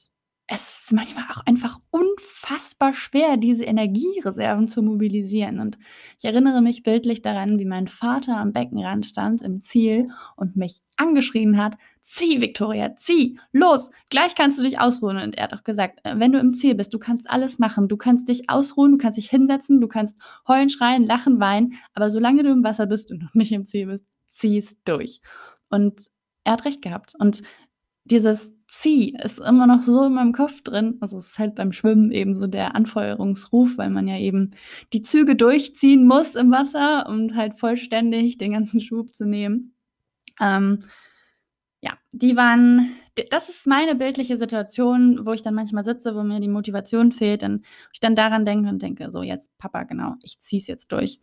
es 0.46 0.85
ist 0.85 0.92
manchmal 0.92 1.24
auch 1.30 1.40
einfach 1.46 1.78
unfassbar 1.90 2.92
schwer, 2.92 3.38
diese 3.38 3.64
Energiereserven 3.64 4.68
zu 4.68 4.83
mobilisieren. 4.83 5.59
Und 5.59 5.78
ich 6.18 6.24
erinnere 6.26 6.61
mich 6.61 6.83
bildlich 6.83 7.22
daran, 7.22 7.59
wie 7.59 7.64
mein 7.64 7.88
Vater 7.88 8.37
am 8.37 8.52
Beckenrand 8.52 9.07
stand 9.07 9.42
im 9.42 9.61
Ziel 9.61 10.09
und 10.37 10.54
mich 10.54 10.83
angeschrien 10.96 11.57
hat, 11.57 11.76
zieh, 12.02 12.42
Victoria, 12.42 12.94
zieh, 12.94 13.38
los, 13.52 13.90
gleich 14.11 14.35
kannst 14.35 14.59
du 14.59 14.62
dich 14.62 14.78
ausruhen. 14.78 15.16
Und 15.16 15.37
er 15.37 15.44
hat 15.44 15.54
auch 15.54 15.64
gesagt, 15.64 16.00
äh, 16.04 16.18
wenn 16.18 16.33
du 16.33 16.38
im 16.38 16.52
Ziel 16.52 16.74
bist, 16.74 16.92
du 16.92 16.98
kannst 16.98 17.30
alles 17.30 17.59
machen, 17.59 17.88
du 17.88 17.96
kannst 17.96 18.28
dich 18.28 18.50
ausruhen, 18.50 18.92
du 18.92 18.98
kannst 18.98 19.16
dich 19.16 19.30
hinsetzen, 19.30 19.80
du 19.80 19.88
kannst 19.88 20.18
heulen, 20.46 20.68
schreien, 20.68 21.04
lachen, 21.04 21.40
weinen, 21.40 21.74
aber 21.94 22.11
solange 22.11 22.42
du 22.42 22.50
im 22.50 22.62
Wasser 22.62 22.87
bist 22.87 23.11
und 23.11 23.22
noch 23.22 23.35
nicht 23.35 23.52
im 23.52 23.64
Ziel 23.64 23.87
bist, 23.87 24.04
zieh 24.26 24.59
es 24.59 24.76
durch. 24.85 25.22
Und 25.70 26.02
er 26.44 26.52
hat 26.52 26.66
recht 26.66 26.83
gehabt. 26.83 27.14
Und 27.18 27.42
dieses 28.04 28.52
zieh 28.80 29.16
ist 29.22 29.38
immer 29.38 29.66
noch 29.66 29.82
so 29.82 30.04
in 30.04 30.14
meinem 30.14 30.32
Kopf 30.32 30.62
drin. 30.62 30.98
Also 31.00 31.16
es 31.16 31.28
ist 31.28 31.38
halt 31.38 31.54
beim 31.54 31.72
Schwimmen 31.72 32.10
eben 32.10 32.34
so 32.34 32.46
der 32.46 32.74
Anfeuerungsruf, 32.74 33.78
weil 33.78 33.90
man 33.90 34.08
ja 34.08 34.18
eben 34.18 34.50
die 34.92 35.02
Züge 35.02 35.37
durchziehen 35.37 36.06
muss 36.06 36.34
im 36.34 36.50
Wasser 36.50 37.08
und 37.08 37.34
halt 37.34 37.54
vollständig 37.58 38.38
den 38.38 38.52
ganzen 38.52 38.80
Schub 38.80 39.12
zu 39.12 39.26
nehmen. 39.26 39.74
Ähm, 40.40 40.84
ja, 41.80 41.92
die 42.12 42.37
waren, 42.37 42.90
das 43.30 43.48
ist 43.48 43.66
meine 43.66 43.94
bildliche 43.94 44.38
Situation, 44.38 45.26
wo 45.26 45.32
ich 45.32 45.42
dann 45.42 45.54
manchmal 45.54 45.84
sitze, 45.84 46.14
wo 46.14 46.22
mir 46.22 46.40
die 46.40 46.48
Motivation 46.48 47.12
fehlt, 47.12 47.42
und 47.42 47.64
ich 47.92 48.00
dann 48.00 48.16
daran 48.16 48.46
denke 48.46 48.70
und 48.70 48.82
denke, 48.82 49.10
so 49.12 49.22
jetzt 49.22 49.56
Papa, 49.58 49.84
genau, 49.84 50.14
ich 50.22 50.40
zieh's 50.40 50.66
jetzt 50.66 50.92
durch. 50.92 51.20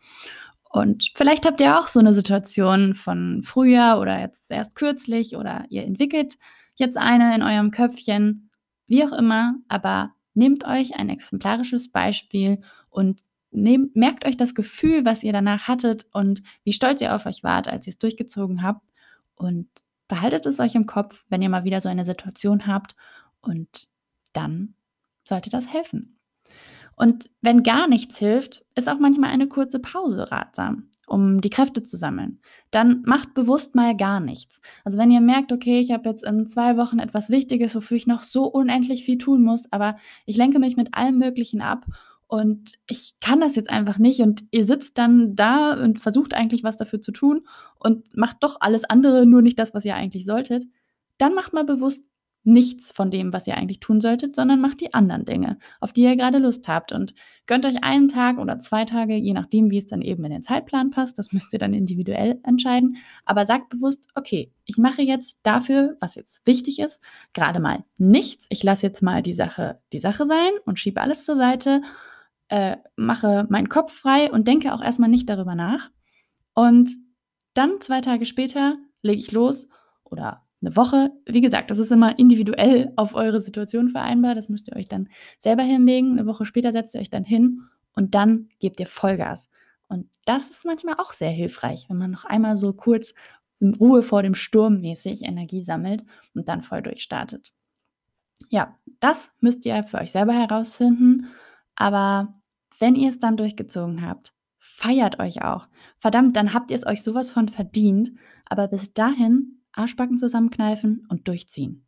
Und 0.69 1.11
vielleicht 1.15 1.45
habt 1.45 1.59
ihr 1.59 1.79
auch 1.79 1.87
so 1.87 1.99
eine 1.99 2.13
Situation 2.13 2.93
von 2.93 3.41
früher 3.43 3.97
oder 3.99 4.19
jetzt 4.19 4.51
erst 4.51 4.75
kürzlich 4.75 5.35
oder 5.35 5.65
ihr 5.69 5.83
entwickelt 5.83 6.37
jetzt 6.75 6.97
eine 6.97 7.35
in 7.35 7.43
eurem 7.43 7.71
Köpfchen, 7.71 8.49
wie 8.87 9.03
auch 9.03 9.13
immer, 9.13 9.55
aber 9.67 10.13
nehmt 10.33 10.65
euch 10.65 10.95
ein 10.95 11.09
exemplarisches 11.09 11.91
Beispiel 11.91 12.61
und 12.89 13.21
nehmt, 13.51 13.95
merkt 13.95 14.25
euch 14.25 14.37
das 14.37 14.55
Gefühl, 14.55 15.05
was 15.05 15.23
ihr 15.23 15.33
danach 15.33 15.67
hattet 15.67 16.05
und 16.11 16.41
wie 16.63 16.73
stolz 16.73 17.01
ihr 17.01 17.15
auf 17.15 17.25
euch 17.25 17.43
wart, 17.43 17.67
als 17.67 17.87
ihr 17.87 17.91
es 17.91 17.97
durchgezogen 17.97 18.63
habt. 18.63 18.85
Und 19.35 19.67
behaltet 20.07 20.45
es 20.45 20.59
euch 20.59 20.75
im 20.75 20.85
Kopf, 20.85 21.25
wenn 21.29 21.41
ihr 21.41 21.49
mal 21.49 21.63
wieder 21.63 21.81
so 21.81 21.89
eine 21.89 22.05
Situation 22.05 22.67
habt. 22.67 22.95
Und 23.41 23.87
dann 24.33 24.75
sollte 25.27 25.49
das 25.49 25.71
helfen. 25.71 26.17
Und 26.95 27.29
wenn 27.41 27.63
gar 27.63 27.87
nichts 27.87 28.17
hilft, 28.17 28.65
ist 28.75 28.87
auch 28.87 28.99
manchmal 28.99 29.31
eine 29.31 29.47
kurze 29.47 29.79
Pause 29.79 30.31
ratsam, 30.31 30.89
um 31.11 31.41
die 31.41 31.49
Kräfte 31.49 31.83
zu 31.83 31.97
sammeln. 31.97 32.39
Dann 32.71 33.03
macht 33.05 33.33
bewusst 33.33 33.75
mal 33.75 33.97
gar 33.97 34.21
nichts. 34.21 34.61
Also 34.85 34.97
wenn 34.97 35.11
ihr 35.11 35.19
merkt, 35.19 35.51
okay, 35.51 35.81
ich 35.81 35.91
habe 35.91 36.09
jetzt 36.09 36.23
in 36.23 36.47
zwei 36.47 36.77
Wochen 36.77 36.99
etwas 36.99 37.29
Wichtiges, 37.29 37.75
wofür 37.75 37.97
ich 37.97 38.07
noch 38.07 38.23
so 38.23 38.45
unendlich 38.45 39.03
viel 39.03 39.17
tun 39.17 39.43
muss, 39.43 39.71
aber 39.71 39.97
ich 40.25 40.37
lenke 40.37 40.59
mich 40.59 40.77
mit 40.77 40.93
allem 40.93 41.17
Möglichen 41.17 41.61
ab 41.61 41.85
und 42.27 42.79
ich 42.89 43.15
kann 43.19 43.41
das 43.41 43.55
jetzt 43.57 43.69
einfach 43.69 43.97
nicht 43.97 44.21
und 44.21 44.45
ihr 44.51 44.65
sitzt 44.65 44.97
dann 44.97 45.35
da 45.35 45.73
und 45.73 45.99
versucht 45.99 46.33
eigentlich 46.33 46.63
was 46.63 46.77
dafür 46.77 47.01
zu 47.01 47.11
tun 47.11 47.45
und 47.77 48.15
macht 48.15 48.37
doch 48.39 48.57
alles 48.61 48.85
andere, 48.85 49.25
nur 49.25 49.41
nicht 49.41 49.59
das, 49.59 49.73
was 49.73 49.83
ihr 49.83 49.95
eigentlich 49.95 50.25
solltet, 50.25 50.63
dann 51.17 51.33
macht 51.33 51.51
mal 51.51 51.65
bewusst 51.65 52.05
nichts 52.43 52.91
von 52.91 53.11
dem, 53.11 53.33
was 53.33 53.45
ihr 53.45 53.55
eigentlich 53.55 53.79
tun 53.79 54.01
solltet, 54.01 54.35
sondern 54.35 54.59
macht 54.59 54.81
die 54.81 54.93
anderen 54.93 55.25
Dinge, 55.25 55.59
auf 55.79 55.93
die 55.93 56.01
ihr 56.01 56.15
gerade 56.15 56.39
Lust 56.39 56.67
habt 56.67 56.91
und 56.91 57.13
gönnt 57.45 57.65
euch 57.65 57.83
einen 57.83 58.07
Tag 58.07 58.39
oder 58.39 58.57
zwei 58.59 58.85
Tage, 58.85 59.15
je 59.15 59.33
nachdem, 59.33 59.69
wie 59.69 59.77
es 59.77 59.87
dann 59.87 60.01
eben 60.01 60.23
in 60.25 60.31
den 60.31 60.43
Zeitplan 60.43 60.89
passt. 60.89 61.19
Das 61.19 61.31
müsst 61.31 61.53
ihr 61.53 61.59
dann 61.59 61.73
individuell 61.73 62.39
entscheiden. 62.43 62.97
Aber 63.25 63.45
sagt 63.45 63.69
bewusst, 63.69 64.07
okay, 64.15 64.51
ich 64.65 64.77
mache 64.77 65.03
jetzt 65.03 65.37
dafür, 65.43 65.97
was 65.99 66.15
jetzt 66.15 66.45
wichtig 66.47 66.79
ist, 66.79 67.01
gerade 67.33 67.59
mal 67.59 67.83
nichts. 67.97 68.47
Ich 68.49 68.63
lasse 68.63 68.87
jetzt 68.87 69.03
mal 69.03 69.21
die 69.21 69.33
Sache 69.33 69.79
die 69.93 69.99
Sache 69.99 70.25
sein 70.25 70.51
und 70.65 70.79
schiebe 70.79 71.01
alles 71.01 71.23
zur 71.23 71.35
Seite, 71.35 71.81
äh, 72.47 72.77
mache 72.95 73.45
meinen 73.49 73.69
Kopf 73.69 73.93
frei 73.93 74.31
und 74.31 74.47
denke 74.47 74.73
auch 74.73 74.81
erstmal 74.81 75.09
nicht 75.09 75.29
darüber 75.29 75.55
nach. 75.55 75.89
Und 76.53 76.97
dann 77.53 77.81
zwei 77.81 78.01
Tage 78.01 78.25
später 78.25 78.77
lege 79.03 79.19
ich 79.19 79.31
los 79.31 79.67
oder 80.03 80.45
eine 80.61 80.75
Woche. 80.75 81.11
Wie 81.25 81.41
gesagt, 81.41 81.71
das 81.71 81.79
ist 81.79 81.91
immer 81.91 82.17
individuell 82.19 82.91
auf 82.95 83.15
eure 83.15 83.41
Situation 83.41 83.89
vereinbar. 83.89 84.35
Das 84.35 84.49
müsst 84.49 84.67
ihr 84.67 84.75
euch 84.75 84.87
dann 84.87 85.09
selber 85.39 85.63
hinlegen. 85.63 86.11
Eine 86.11 86.27
Woche 86.27 86.45
später 86.45 86.71
setzt 86.71 86.93
ihr 86.93 87.01
euch 87.01 87.09
dann 87.09 87.23
hin 87.23 87.61
und 87.93 88.15
dann 88.15 88.49
gebt 88.59 88.79
ihr 88.79 88.87
Vollgas. 88.87 89.49
Und 89.87 90.07
das 90.25 90.49
ist 90.49 90.65
manchmal 90.65 90.95
auch 90.95 91.13
sehr 91.13 91.31
hilfreich, 91.31 91.85
wenn 91.89 91.97
man 91.97 92.11
noch 92.11 92.25
einmal 92.25 92.55
so 92.55 92.73
kurz 92.73 93.13
Ruhe 93.61 94.03
vor 94.03 94.23
dem 94.23 94.35
Sturm 94.35 94.81
mäßig 94.81 95.23
Energie 95.23 95.63
sammelt 95.63 96.03
und 96.33 96.47
dann 96.47 96.61
voll 96.61 96.81
durchstartet. 96.81 97.51
Ja, 98.49 98.77
das 98.99 99.29
müsst 99.39 99.65
ihr 99.65 99.83
für 99.83 99.99
euch 99.99 100.11
selber 100.11 100.33
herausfinden. 100.33 101.27
Aber 101.75 102.41
wenn 102.79 102.95
ihr 102.95 103.09
es 103.09 103.19
dann 103.19 103.37
durchgezogen 103.37 104.05
habt, 104.05 104.33
feiert 104.57 105.19
euch 105.19 105.43
auch. 105.43 105.67
Verdammt, 105.99 106.35
dann 106.35 106.53
habt 106.53 106.71
ihr 106.71 106.77
es 106.77 106.85
euch 106.85 107.03
sowas 107.03 107.31
von 107.31 107.49
verdient. 107.49 108.11
Aber 108.45 108.67
bis 108.67 108.93
dahin 108.93 109.60
Arschbacken 109.73 110.17
zusammenkneifen 110.17 111.05
und 111.09 111.27
durchziehen. 111.27 111.85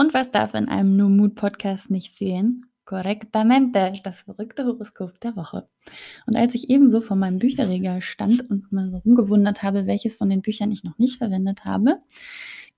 Und 0.00 0.14
was 0.14 0.30
darf 0.30 0.54
in 0.54 0.68
einem 0.68 0.96
No 0.96 1.08
Mood 1.08 1.34
Podcast 1.34 1.90
nicht 1.90 2.14
fehlen? 2.14 2.66
Correctamente, 2.84 3.92
das 4.04 4.22
verrückte 4.22 4.64
Horoskop 4.64 5.20
der 5.20 5.36
Woche. 5.36 5.68
Und 6.26 6.36
als 6.36 6.54
ich 6.54 6.70
ebenso 6.70 7.00
vor 7.02 7.16
meinem 7.16 7.38
Bücherregal 7.38 8.00
stand 8.00 8.48
und 8.48 8.72
mal 8.72 8.90
so 8.90 8.98
rumgewundert 8.98 9.62
habe, 9.62 9.86
welches 9.86 10.16
von 10.16 10.30
den 10.30 10.40
Büchern 10.40 10.72
ich 10.72 10.84
noch 10.84 10.96
nicht 10.98 11.18
verwendet 11.18 11.66
habe, 11.66 12.00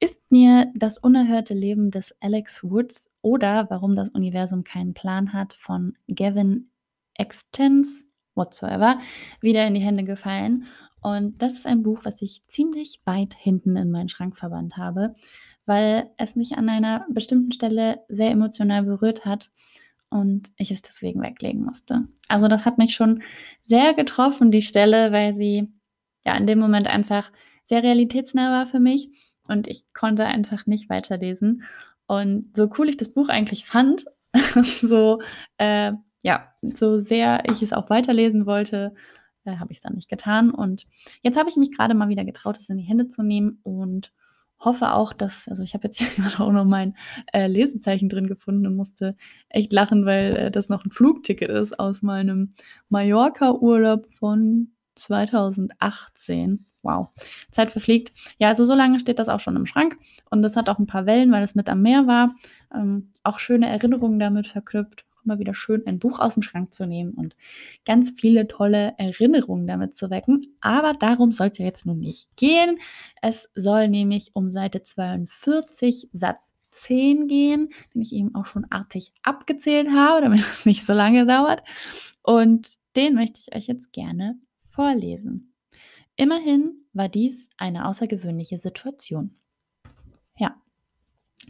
ist 0.00 0.18
mir 0.30 0.72
das 0.74 0.98
unerhörte 0.98 1.54
Leben 1.54 1.90
des 1.90 2.16
Alex 2.20 2.64
Woods 2.64 3.10
oder 3.20 3.66
Warum 3.68 3.94
das 3.94 4.08
Universum 4.08 4.64
keinen 4.64 4.94
Plan 4.94 5.32
hat 5.32 5.52
von 5.52 5.94
Gavin 6.08 6.70
Extens 7.14 8.08
whatsoever 8.34 8.98
wieder 9.42 9.66
in 9.66 9.74
die 9.74 9.80
Hände 9.80 10.04
gefallen. 10.04 10.66
Und 11.02 11.42
das 11.42 11.54
ist 11.54 11.66
ein 11.66 11.82
Buch, 11.82 12.00
was 12.04 12.22
ich 12.22 12.46
ziemlich 12.48 13.00
weit 13.04 13.34
hinten 13.34 13.76
in 13.76 13.90
meinen 13.90 14.08
Schrank 14.08 14.36
verbannt 14.36 14.78
habe, 14.78 15.14
weil 15.66 16.10
es 16.16 16.34
mich 16.34 16.56
an 16.56 16.68
einer 16.68 17.06
bestimmten 17.10 17.52
Stelle 17.52 18.00
sehr 18.08 18.30
emotional 18.30 18.82
berührt 18.84 19.26
hat 19.26 19.50
und 20.08 20.50
ich 20.56 20.70
es 20.70 20.82
deswegen 20.82 21.22
weglegen 21.22 21.62
musste. 21.62 22.08
Also 22.28 22.48
das 22.48 22.64
hat 22.64 22.78
mich 22.78 22.94
schon 22.94 23.22
sehr 23.64 23.94
getroffen, 23.94 24.50
die 24.50 24.62
Stelle, 24.62 25.12
weil 25.12 25.34
sie 25.34 25.72
ja 26.24 26.36
in 26.36 26.46
dem 26.46 26.58
Moment 26.58 26.86
einfach 26.86 27.30
sehr 27.64 27.82
realitätsnah 27.82 28.50
war 28.50 28.66
für 28.66 28.80
mich 28.80 29.10
und 29.50 29.68
ich 29.68 29.84
konnte 29.92 30.24
einfach 30.24 30.66
nicht 30.66 30.88
weiterlesen. 30.88 31.64
Und 32.06 32.56
so 32.56 32.70
cool 32.78 32.88
ich 32.88 32.96
das 32.96 33.12
Buch 33.12 33.28
eigentlich 33.28 33.66
fand, 33.66 34.04
so, 34.80 35.20
äh, 35.58 35.92
ja, 36.22 36.54
so 36.62 37.00
sehr 37.00 37.44
ich 37.50 37.62
es 37.62 37.72
auch 37.72 37.90
weiterlesen 37.90 38.46
wollte, 38.46 38.94
äh, 39.44 39.56
habe 39.56 39.72
ich 39.72 39.78
es 39.78 39.82
dann 39.82 39.94
nicht 39.94 40.08
getan. 40.08 40.50
Und 40.50 40.86
jetzt 41.22 41.38
habe 41.38 41.48
ich 41.48 41.56
mich 41.56 41.76
gerade 41.76 41.94
mal 41.94 42.08
wieder 42.08 42.24
getraut, 42.24 42.58
es 42.58 42.68
in 42.68 42.78
die 42.78 42.84
Hände 42.84 43.08
zu 43.08 43.22
nehmen 43.22 43.60
und 43.62 44.12
hoffe 44.58 44.92
auch, 44.92 45.12
dass, 45.12 45.48
also 45.48 45.62
ich 45.62 45.74
habe 45.74 45.88
jetzt 45.88 45.98
hier 45.98 46.08
gerade 46.16 46.42
auch 46.42 46.52
noch 46.52 46.64
mein 46.64 46.94
äh, 47.32 47.46
Lesezeichen 47.46 48.08
drin 48.08 48.26
gefunden 48.26 48.66
und 48.66 48.76
musste 48.76 49.16
echt 49.48 49.72
lachen, 49.72 50.06
weil 50.06 50.36
äh, 50.36 50.50
das 50.50 50.68
noch 50.68 50.84
ein 50.84 50.90
Flugticket 50.90 51.50
ist 51.50 51.78
aus 51.78 52.02
meinem 52.02 52.54
Mallorca-Urlaub 52.88 54.06
von 54.14 54.72
2018. 54.94 56.66
Wow, 56.82 57.10
Zeit 57.50 57.70
verfliegt. 57.70 58.12
Ja, 58.38 58.48
also 58.48 58.64
so 58.64 58.74
lange 58.74 58.98
steht 59.00 59.18
das 59.18 59.28
auch 59.28 59.40
schon 59.40 59.56
im 59.56 59.66
Schrank 59.66 59.98
und 60.30 60.42
es 60.44 60.56
hat 60.56 60.68
auch 60.68 60.78
ein 60.78 60.86
paar 60.86 61.06
Wellen, 61.06 61.30
weil 61.30 61.42
es 61.42 61.54
mit 61.54 61.68
am 61.68 61.82
Meer 61.82 62.06
war. 62.06 62.34
Ähm, 62.74 63.10
auch 63.22 63.38
schöne 63.38 63.68
Erinnerungen 63.68 64.18
damit 64.18 64.46
verknüpft. 64.46 65.04
Immer 65.22 65.38
wieder 65.38 65.52
schön, 65.52 65.86
ein 65.86 65.98
Buch 65.98 66.18
aus 66.18 66.32
dem 66.34 66.42
Schrank 66.42 66.72
zu 66.72 66.86
nehmen 66.86 67.12
und 67.12 67.36
ganz 67.84 68.12
viele 68.16 68.48
tolle 68.48 68.94
Erinnerungen 68.96 69.66
damit 69.66 69.94
zu 69.94 70.08
wecken. 70.08 70.40
Aber 70.62 70.94
darum 70.94 71.32
soll 71.32 71.48
es 71.48 71.58
ja 71.58 71.66
jetzt 71.66 71.84
nun 71.84 72.00
nicht 72.00 72.34
gehen. 72.36 72.78
Es 73.20 73.50
soll 73.54 73.88
nämlich 73.88 74.30
um 74.32 74.50
Seite 74.50 74.82
42, 74.82 76.08
Satz 76.14 76.50
10 76.70 77.28
gehen, 77.28 77.68
den 77.94 78.02
ich 78.02 78.14
eben 78.14 78.34
auch 78.34 78.46
schon 78.46 78.66
artig 78.70 79.12
abgezählt 79.22 79.88
habe, 79.90 80.22
damit 80.22 80.40
es 80.52 80.64
nicht 80.64 80.86
so 80.86 80.94
lange 80.94 81.26
dauert. 81.26 81.62
Und 82.22 82.68
den 82.96 83.14
möchte 83.14 83.40
ich 83.40 83.54
euch 83.54 83.66
jetzt 83.66 83.92
gerne 83.92 84.38
vorlesen. 84.68 85.49
Immerhin 86.20 86.84
war 86.92 87.08
dies 87.08 87.48
eine 87.56 87.86
außergewöhnliche 87.86 88.58
Situation. 88.58 89.38
Ja, 90.36 90.54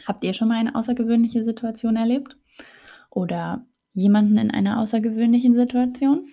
habt 0.06 0.22
ihr 0.22 0.32
schon 0.32 0.46
mal 0.46 0.60
eine 0.60 0.76
außergewöhnliche 0.76 1.42
Situation 1.42 1.96
erlebt? 1.96 2.36
Oder 3.10 3.66
jemanden 3.94 4.38
in 4.38 4.52
einer 4.52 4.78
außergewöhnlichen 4.78 5.56
Situation? 5.56 6.28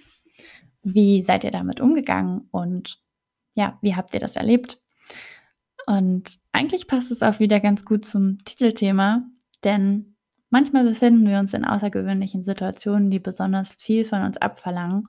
Wie 0.83 1.23
seid 1.23 1.45
ihr 1.45 1.49
damit 1.49 1.81
umgegangen 1.81 2.47
und 2.51 3.01
ja, 3.55 3.79
wie 3.81 3.95
habt 3.95 4.13
ihr 4.13 4.19
das 4.19 4.35
erlebt? 4.35 4.83
Und 5.87 6.37
eigentlich 6.51 6.85
passt 6.85 7.09
es 7.09 7.23
auch 7.23 7.39
wieder 7.39 7.59
ganz 7.59 7.85
gut 7.85 8.05
zum 8.05 8.45
Titelthema, 8.45 9.25
denn 9.63 10.15
manchmal 10.51 10.83
befinden 10.83 11.27
wir 11.27 11.39
uns 11.39 11.55
in 11.55 11.65
außergewöhnlichen 11.65 12.43
Situationen, 12.43 13.09
die 13.09 13.19
besonders 13.19 13.73
viel 13.73 14.05
von 14.05 14.21
uns 14.21 14.37
abverlangen. 14.37 15.07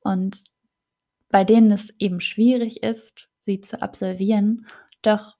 Und 0.00 0.52
bei 1.30 1.44
denen 1.44 1.70
es 1.70 1.92
eben 1.98 2.20
schwierig 2.20 2.82
ist, 2.82 3.28
sie 3.46 3.60
zu 3.60 3.80
absolvieren. 3.80 4.66
Doch 5.02 5.36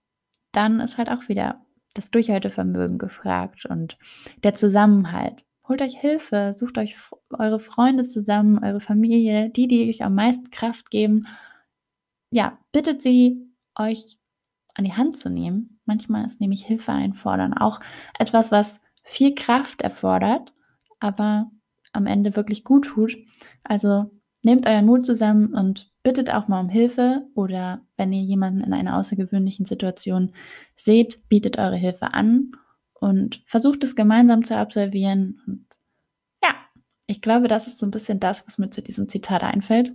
dann 0.53 0.81
ist 0.81 0.98
halt 0.98 1.11
auch 1.11 1.29
wieder 1.29 1.64
das 1.94 2.11
Durchhaltevermögen 2.11 2.98
gefragt 2.98 3.66
und 3.66 3.98
der 4.42 4.53
Zusammenhalt. 4.53 5.44
Holt 5.68 5.83
euch 5.83 5.98
Hilfe, 5.98 6.55
sucht 6.57 6.79
euch 6.79 6.96
eure 7.31 7.61
Freunde 7.61 8.05
zusammen, 8.05 8.62
eure 8.62 8.81
Familie, 8.81 9.50
die, 9.50 9.68
die 9.68 9.88
euch 9.88 10.03
am 10.03 10.14
meisten 10.14 10.50
Kraft 10.50 10.90
geben. 10.90 11.26
Ja, 12.31 12.59
bittet 12.72 13.03
sie, 13.03 13.48
euch 13.76 14.18
an 14.74 14.85
die 14.85 14.94
Hand 14.94 15.16
zu 15.16 15.31
nehmen. 15.31 15.81
Manchmal 15.85 16.26
ist 16.26 16.40
nämlich 16.40 16.64
Hilfe 16.64 16.92
einfordern 16.92 17.55
auch 17.55 17.81
etwas, 18.18 18.50
was 18.50 18.81
viel 19.03 19.35
Kraft 19.35 19.81
erfordert, 19.83 20.53
aber 21.00 21.50
am 21.92 22.07
Ende 22.07 22.37
wirklich 22.37 22.64
gut 22.64 22.87
tut. 22.87 23.16
Also 23.64 24.11
nehmt 24.42 24.66
euren 24.66 24.87
Mut 24.87 25.05
zusammen 25.05 25.55
und 25.55 25.90
bittet 26.03 26.33
auch 26.33 26.48
mal 26.48 26.61
um 26.61 26.68
Hilfe 26.68 27.26
oder 27.35 27.83
wenn 27.96 28.12
ihr 28.12 28.22
jemanden 28.22 28.62
in 28.62 28.72
einer 28.72 28.96
außergewöhnlichen 28.96 29.66
Situation 29.66 30.33
seht, 30.76 31.29
bietet 31.29 31.59
eure 31.59 31.76
Hilfe 31.76 32.14
an 32.14 32.53
und 32.94 33.42
versucht 33.46 33.85
es 33.85 33.94
gemeinsam 33.94 34.44
zu 34.44 34.57
absolvieren. 34.57 35.40
Und 35.46 35.66
ja, 36.42 36.55
ich 37.07 37.20
glaube, 37.20 37.48
das 37.48 37.66
ist 37.66 37.79
so 37.79 37.87
ein 37.87 37.90
bisschen 37.90 38.20
das, 38.20 38.46
was 38.46 38.59
mir 38.59 38.70
zu 38.70 38.83
diesem 38.83 39.09
Zitat 39.09 39.42
einfällt. 39.42 39.92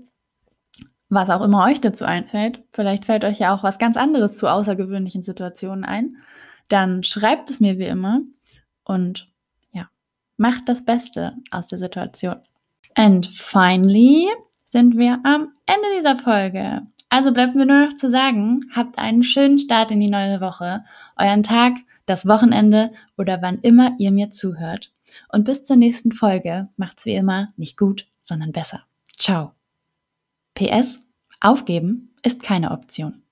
Was 1.10 1.29
auch 1.29 1.43
immer 1.43 1.63
euch 1.65 1.81
dazu 1.81 2.05
einfällt. 2.05 2.63
Vielleicht 2.71 3.05
fällt 3.05 3.23
euch 3.23 3.39
ja 3.39 3.55
auch 3.55 3.63
was 3.63 3.77
ganz 3.77 3.95
anderes 3.95 4.38
zu 4.38 4.47
außergewöhnlichen 4.47 5.23
Situationen 5.23 5.86
ein. 5.86 6.17
Dann 6.67 7.03
schreibt 7.03 7.49
es 7.51 7.60
mir 7.60 7.77
wie 7.77 7.86
immer 7.86 8.21
und 8.84 9.31
ja, 9.71 9.88
macht 10.38 10.67
das 10.67 10.84
Beste 10.84 11.36
aus 11.51 11.67
der 11.67 11.77
Situation. 11.77 12.38
And 12.95 13.25
finally 13.25 14.27
sind 14.65 14.97
wir 14.97 15.19
am 15.23 15.53
Ende 15.65 15.88
dieser 15.97 16.17
Folge. 16.17 16.81
Also 17.10 17.31
bleibt 17.31 17.55
mir 17.55 17.65
nur 17.65 17.88
noch 17.88 17.95
zu 17.95 18.10
sagen, 18.10 18.62
habt 18.73 18.97
einen 18.97 19.23
schönen 19.23 19.60
Start 19.60 19.91
in 19.91 19.99
die 19.99 20.10
neue 20.10 20.41
Woche, 20.41 20.84
euren 21.17 21.43
Tag, 21.43 21.73
das 22.05 22.25
Wochenende 22.25 22.91
oder 23.17 23.41
wann 23.41 23.60
immer 23.60 23.95
ihr 23.99 24.12
mir 24.12 24.31
zuhört. 24.31 24.91
Und 25.29 25.43
bis 25.45 25.63
zur 25.63 25.75
nächsten 25.75 26.12
Folge 26.12 26.69
macht's 26.77 27.05
wie 27.05 27.15
immer 27.15 27.53
nicht 27.58 27.77
gut, 27.77 28.08
sondern 28.23 28.51
besser. 28.51 28.84
Ciao. 29.17 29.51
PS, 30.55 30.99
aufgeben 31.41 32.13
ist 32.23 32.43
keine 32.43 32.71
Option. 32.71 33.25